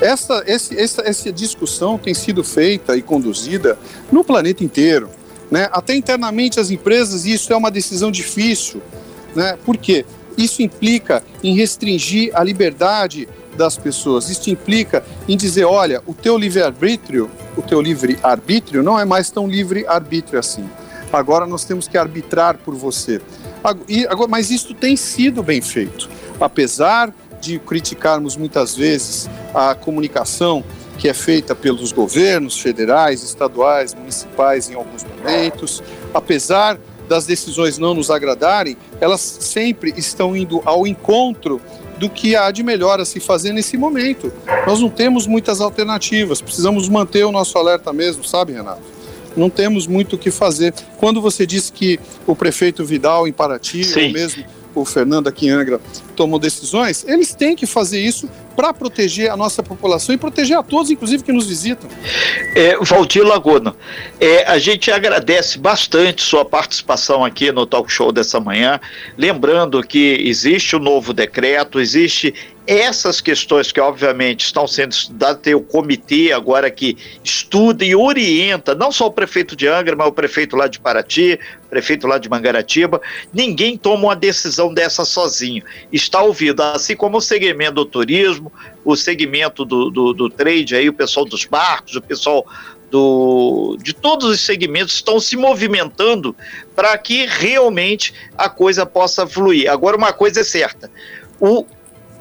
Essa, 0.00 0.42
esse, 0.46 0.78
essa, 0.78 1.02
essa 1.02 1.32
discussão 1.32 1.98
tem 1.98 2.14
sido 2.14 2.42
feita 2.42 2.96
e 2.96 3.02
conduzida 3.02 3.76
no 4.10 4.24
planeta 4.24 4.64
inteiro. 4.64 5.10
Né? 5.50 5.68
Até 5.72 5.94
internamente 5.94 6.60
as 6.60 6.70
empresas, 6.70 7.26
isso 7.26 7.52
é 7.52 7.56
uma 7.56 7.70
decisão 7.70 8.10
difícil. 8.10 8.80
Né? 9.34 9.58
Por 9.66 9.76
quê? 9.76 10.06
Isso 10.38 10.62
implica 10.62 11.22
em 11.42 11.54
restringir 11.56 12.30
a 12.32 12.44
liberdade 12.44 13.28
das 13.56 13.76
pessoas. 13.76 14.30
Isso 14.30 14.48
implica 14.48 15.04
em 15.28 15.36
dizer, 15.36 15.64
olha, 15.64 16.00
o 16.06 16.14
teu 16.14 16.38
livre-arbítrio, 16.38 17.30
o 17.60 17.62
teu 17.62 17.80
livre-arbítrio 17.80 18.82
não 18.82 18.98
é 18.98 19.04
mais 19.04 19.30
tão 19.30 19.46
livre-arbítrio 19.46 20.38
assim. 20.38 20.68
Agora 21.12 21.46
nós 21.46 21.64
temos 21.64 21.86
que 21.86 21.96
arbitrar 21.96 22.58
por 22.58 22.74
você. 22.74 23.20
Mas 24.28 24.50
isso 24.50 24.74
tem 24.74 24.96
sido 24.96 25.42
bem 25.42 25.60
feito. 25.60 26.08
Apesar 26.40 27.12
de 27.40 27.58
criticarmos 27.58 28.36
muitas 28.36 28.76
vezes 28.76 29.28
a 29.54 29.74
comunicação 29.74 30.64
que 30.98 31.08
é 31.08 31.14
feita 31.14 31.54
pelos 31.54 31.92
governos 31.92 32.60
federais, 32.60 33.22
estaduais, 33.22 33.94
municipais 33.94 34.68
em 34.68 34.74
alguns 34.74 35.02
momentos, 35.04 35.82
apesar 36.12 36.78
das 37.08 37.26
decisões 37.26 37.78
não 37.78 37.94
nos 37.94 38.10
agradarem, 38.10 38.76
elas 39.00 39.20
sempre 39.20 39.92
estão 39.96 40.36
indo 40.36 40.62
ao 40.64 40.86
encontro 40.86 41.60
do 42.00 42.08
que 42.08 42.34
há 42.34 42.50
de 42.50 42.62
melhor 42.62 42.98
a 42.98 43.04
se 43.04 43.20
fazer 43.20 43.52
nesse 43.52 43.76
momento. 43.76 44.32
Nós 44.66 44.80
não 44.80 44.88
temos 44.88 45.26
muitas 45.26 45.60
alternativas, 45.60 46.40
precisamos 46.40 46.88
manter 46.88 47.24
o 47.24 47.30
nosso 47.30 47.58
alerta 47.58 47.92
mesmo, 47.92 48.24
sabe, 48.24 48.54
Renato? 48.54 48.80
Não 49.36 49.50
temos 49.50 49.86
muito 49.86 50.16
o 50.16 50.18
que 50.18 50.30
fazer. 50.30 50.72
Quando 50.96 51.20
você 51.20 51.46
disse 51.46 51.70
que 51.70 52.00
o 52.26 52.34
prefeito 52.34 52.86
Vidal 52.86 53.28
em 53.28 53.32
Paraty, 53.32 53.84
Sim. 53.84 54.06
ou 54.06 54.12
mesmo 54.12 54.44
o 54.74 54.84
Fernando 54.84 55.28
aqui 55.28 55.46
em 55.46 55.50
Angra 55.50 55.80
tomou 56.14 56.38
decisões, 56.38 57.04
eles 57.08 57.34
têm 57.34 57.56
que 57.56 57.66
fazer 57.66 58.00
isso 58.00 58.28
para 58.54 58.74
proteger 58.74 59.30
a 59.30 59.36
nossa 59.36 59.62
população 59.62 60.14
e 60.14 60.18
proteger 60.18 60.58
a 60.58 60.62
todos, 60.62 60.90
inclusive, 60.90 61.22
que 61.22 61.32
nos 61.32 61.46
visitam. 61.46 61.88
É, 62.54 62.76
Valdir 62.76 63.24
Laguna, 63.24 63.74
é, 64.20 64.44
a 64.44 64.58
gente 64.58 64.90
agradece 64.90 65.58
bastante 65.58 66.22
sua 66.22 66.44
participação 66.44 67.24
aqui 67.24 67.50
no 67.50 67.64
talk 67.64 67.90
show 67.90 68.12
dessa 68.12 68.38
manhã, 68.38 68.78
lembrando 69.16 69.82
que 69.82 70.22
existe 70.26 70.76
o 70.76 70.78
um 70.78 70.82
novo 70.82 71.12
decreto, 71.12 71.80
existe 71.80 72.34
essas 72.70 73.20
questões 73.20 73.72
que, 73.72 73.80
obviamente, 73.80 74.44
estão 74.44 74.64
sendo 74.64 74.92
estudadas, 74.92 75.42
tem 75.42 75.56
o 75.56 75.60
comitê 75.60 76.30
agora 76.30 76.70
que 76.70 76.96
estuda 77.24 77.84
e 77.84 77.96
orienta, 77.96 78.76
não 78.76 78.92
só 78.92 79.08
o 79.08 79.10
prefeito 79.10 79.56
de 79.56 79.66
Angra, 79.66 79.96
mas 79.96 80.06
o 80.06 80.12
prefeito 80.12 80.54
lá 80.54 80.68
de 80.68 80.78
Paraty, 80.78 81.36
prefeito 81.68 82.06
lá 82.06 82.16
de 82.16 82.28
Mangaratiba. 82.28 83.02
Ninguém 83.32 83.76
toma 83.76 84.04
uma 84.04 84.14
decisão 84.14 84.72
dessa 84.72 85.04
sozinho. 85.04 85.64
Está 85.92 86.22
ouvido, 86.22 86.62
assim 86.62 86.94
como 86.94 87.16
o 87.16 87.20
segmento 87.20 87.74
do 87.74 87.84
turismo, 87.84 88.52
o 88.84 88.94
segmento 88.94 89.64
do, 89.64 89.90
do, 89.90 90.12
do 90.12 90.30
trade, 90.30 90.76
aí, 90.76 90.88
o 90.88 90.94
pessoal 90.94 91.26
dos 91.26 91.44
barcos, 91.44 91.96
o 91.96 92.00
pessoal 92.00 92.46
do, 92.88 93.76
de 93.82 93.92
todos 93.92 94.30
os 94.30 94.40
segmentos 94.40 94.94
estão 94.94 95.18
se 95.18 95.36
movimentando 95.36 96.36
para 96.76 96.96
que 96.96 97.26
realmente 97.26 98.14
a 98.38 98.48
coisa 98.48 98.86
possa 98.86 99.26
fluir. 99.26 99.68
Agora, 99.68 99.96
uma 99.96 100.12
coisa 100.12 100.42
é 100.42 100.44
certa: 100.44 100.88
o 101.40 101.66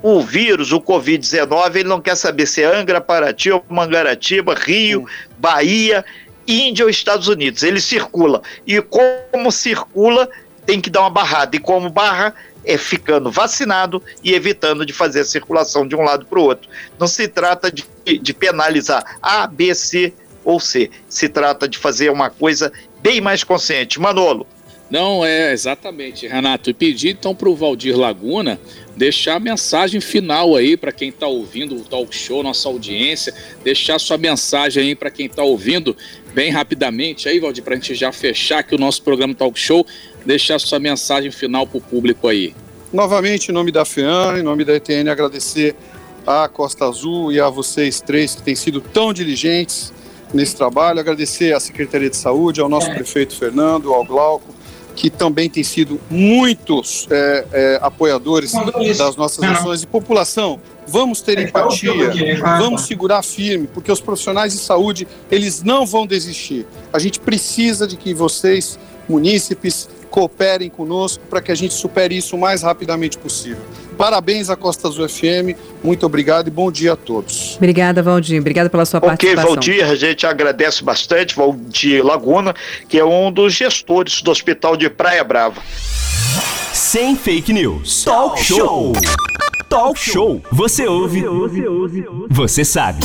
o 0.01 0.21
vírus, 0.21 0.71
o 0.71 0.81
Covid-19, 0.81 1.75
ele 1.75 1.89
não 1.89 2.01
quer 2.01 2.15
saber 2.15 2.45
se 2.45 2.61
é 2.61 2.65
Angra, 2.65 3.01
Paraty 3.01 3.49
Mangaratiba, 3.69 4.55
Rio, 4.55 5.05
Bahia, 5.37 6.05
Índia 6.47 6.85
ou 6.85 6.89
Estados 6.89 7.27
Unidos. 7.27 7.63
Ele 7.63 7.79
circula. 7.79 8.41
E 8.65 8.81
como 8.81 9.51
circula, 9.51 10.29
tem 10.65 10.79
que 10.79 10.89
dar 10.89 11.01
uma 11.01 11.09
barrada. 11.09 11.55
E 11.55 11.59
como 11.59 11.89
barra, 11.89 12.33
é 12.65 12.77
ficando 12.77 13.31
vacinado 13.31 14.01
e 14.23 14.33
evitando 14.33 14.85
de 14.85 14.93
fazer 14.93 15.21
a 15.21 15.25
circulação 15.25 15.87
de 15.87 15.95
um 15.95 16.01
lado 16.01 16.25
para 16.25 16.39
o 16.39 16.43
outro. 16.43 16.69
Não 16.97 17.07
se 17.07 17.27
trata 17.27 17.71
de, 17.71 17.85
de 18.05 18.33
penalizar 18.33 19.17
A, 19.21 19.47
B, 19.47 19.73
C 19.73 20.13
ou 20.43 20.59
C. 20.59 20.89
Se 21.07 21.29
trata 21.29 21.67
de 21.67 21.77
fazer 21.77 22.09
uma 22.09 22.29
coisa 22.29 22.71
bem 23.01 23.21
mais 23.21 23.43
consciente. 23.43 23.99
Manolo. 23.99 24.45
Não, 24.89 25.23
é 25.23 25.53
exatamente, 25.53 26.27
Renato. 26.27 26.69
E 26.69 26.73
pedir 26.73 27.09
então 27.09 27.35
para 27.35 27.47
o 27.47 27.55
Valdir 27.55 27.95
Laguna 27.95 28.59
deixar 28.97 29.35
a 29.35 29.39
mensagem 29.39 30.01
final 30.01 30.55
aí 30.55 30.75
para 30.75 30.91
quem 30.91 31.09
está 31.09 31.27
ouvindo 31.27 31.75
o 31.75 31.81
talk 31.81 32.13
show, 32.13 32.41
nossa 32.43 32.67
audiência, 32.67 33.33
deixar 33.63 33.99
sua 33.99 34.17
mensagem 34.17 34.83
aí 34.83 34.95
para 34.95 35.09
quem 35.09 35.27
está 35.27 35.43
ouvindo 35.43 35.95
bem 36.33 36.51
rapidamente 36.51 37.29
aí, 37.29 37.39
Valdir, 37.39 37.63
para 37.63 37.75
a 37.75 37.77
gente 37.77 37.93
já 37.95 38.11
fechar 38.11 38.59
aqui 38.59 38.75
o 38.75 38.77
nosso 38.77 39.01
programa 39.03 39.33
talk 39.33 39.57
show, 39.59 39.85
deixar 40.25 40.59
sua 40.59 40.79
mensagem 40.79 41.31
final 41.31 41.65
para 41.65 41.77
o 41.77 41.81
público 41.81 42.27
aí. 42.27 42.53
Novamente, 42.91 43.49
em 43.49 43.53
nome 43.53 43.71
da 43.71 43.85
FEAN, 43.85 44.39
em 44.39 44.43
nome 44.43 44.65
da 44.65 44.75
ETN, 44.75 45.09
agradecer 45.09 45.75
à 46.25 46.49
Costa 46.49 46.85
Azul 46.85 47.31
e 47.31 47.39
a 47.39 47.47
vocês 47.47 48.01
três 48.01 48.35
que 48.35 48.41
têm 48.41 48.55
sido 48.55 48.81
tão 48.81 49.13
diligentes 49.13 49.93
nesse 50.33 50.55
trabalho, 50.55 50.99
agradecer 50.99 51.53
à 51.53 51.59
Secretaria 51.59 52.09
de 52.09 52.17
Saúde, 52.17 52.59
ao 52.59 52.67
nosso 52.67 52.91
prefeito 52.91 53.35
Fernando, 53.35 53.93
ao 53.93 54.03
Glauco, 54.03 54.58
que 54.95 55.09
também 55.09 55.49
tem 55.49 55.63
sido 55.63 55.99
muitos 56.09 57.07
é, 57.09 57.45
é, 57.51 57.79
apoiadores 57.81 58.51
das 58.97 59.15
nossas 59.15 59.43
ações. 59.43 59.83
E 59.83 59.87
população, 59.87 60.59
vamos 60.87 61.21
ter 61.21 61.39
empatia, 61.39 61.93
vamos 62.59 62.81
segurar 62.81 63.23
firme, 63.23 63.67
porque 63.67 63.91
os 63.91 64.01
profissionais 64.01 64.53
de 64.53 64.59
saúde, 64.59 65.07
eles 65.31 65.63
não 65.63 65.85
vão 65.85 66.05
desistir. 66.05 66.65
A 66.91 66.99
gente 66.99 67.19
precisa 67.19 67.87
de 67.87 67.95
que 67.95 68.13
vocês, 68.13 68.77
munícipes, 69.07 69.87
cooperem 70.09 70.69
conosco 70.69 71.23
para 71.29 71.41
que 71.41 71.51
a 71.51 71.55
gente 71.55 71.73
supere 71.73 72.17
isso 72.17 72.35
o 72.35 72.39
mais 72.39 72.61
rapidamente 72.61 73.17
possível. 73.17 73.63
Parabéns 73.99 74.49
à 74.49 74.55
Costa 74.55 74.87
Azul 74.87 75.09
FM, 75.09 75.59
muito 75.83 76.05
obrigado 76.05 76.47
e 76.47 76.49
bom 76.49 76.71
dia 76.71 76.93
a 76.93 76.95
todos. 76.95 77.57
Obrigada, 77.57 78.01
Valdir. 78.01 78.39
Obrigada 78.39 78.69
pela 78.69 78.85
sua 78.85 78.99
okay, 78.99 79.09
participação. 79.09 79.51
Ok, 79.51 79.73
Valdir, 79.73 79.91
a 79.91 79.95
gente 79.95 80.25
agradece 80.25 80.81
bastante, 80.85 81.35
Valdir 81.35 82.01
Laguna, 82.01 82.55
que 82.87 82.97
é 82.97 83.03
um 83.03 83.29
dos 83.29 83.53
gestores 83.53 84.21
do 84.21 84.31
Hospital 84.31 84.77
de 84.77 84.89
Praia 84.89 85.21
Brava. 85.21 85.61
Sem 86.71 87.13
fake 87.13 87.51
news. 87.51 88.05
Talk 88.05 88.41
show. 88.41 88.93
Talk 89.67 89.99
show. 89.99 90.41
Você 90.49 90.87
ouve. 90.87 91.19
Você, 91.19 91.67
ouve, 91.67 92.05
você 92.29 92.63
sabe. 92.63 93.01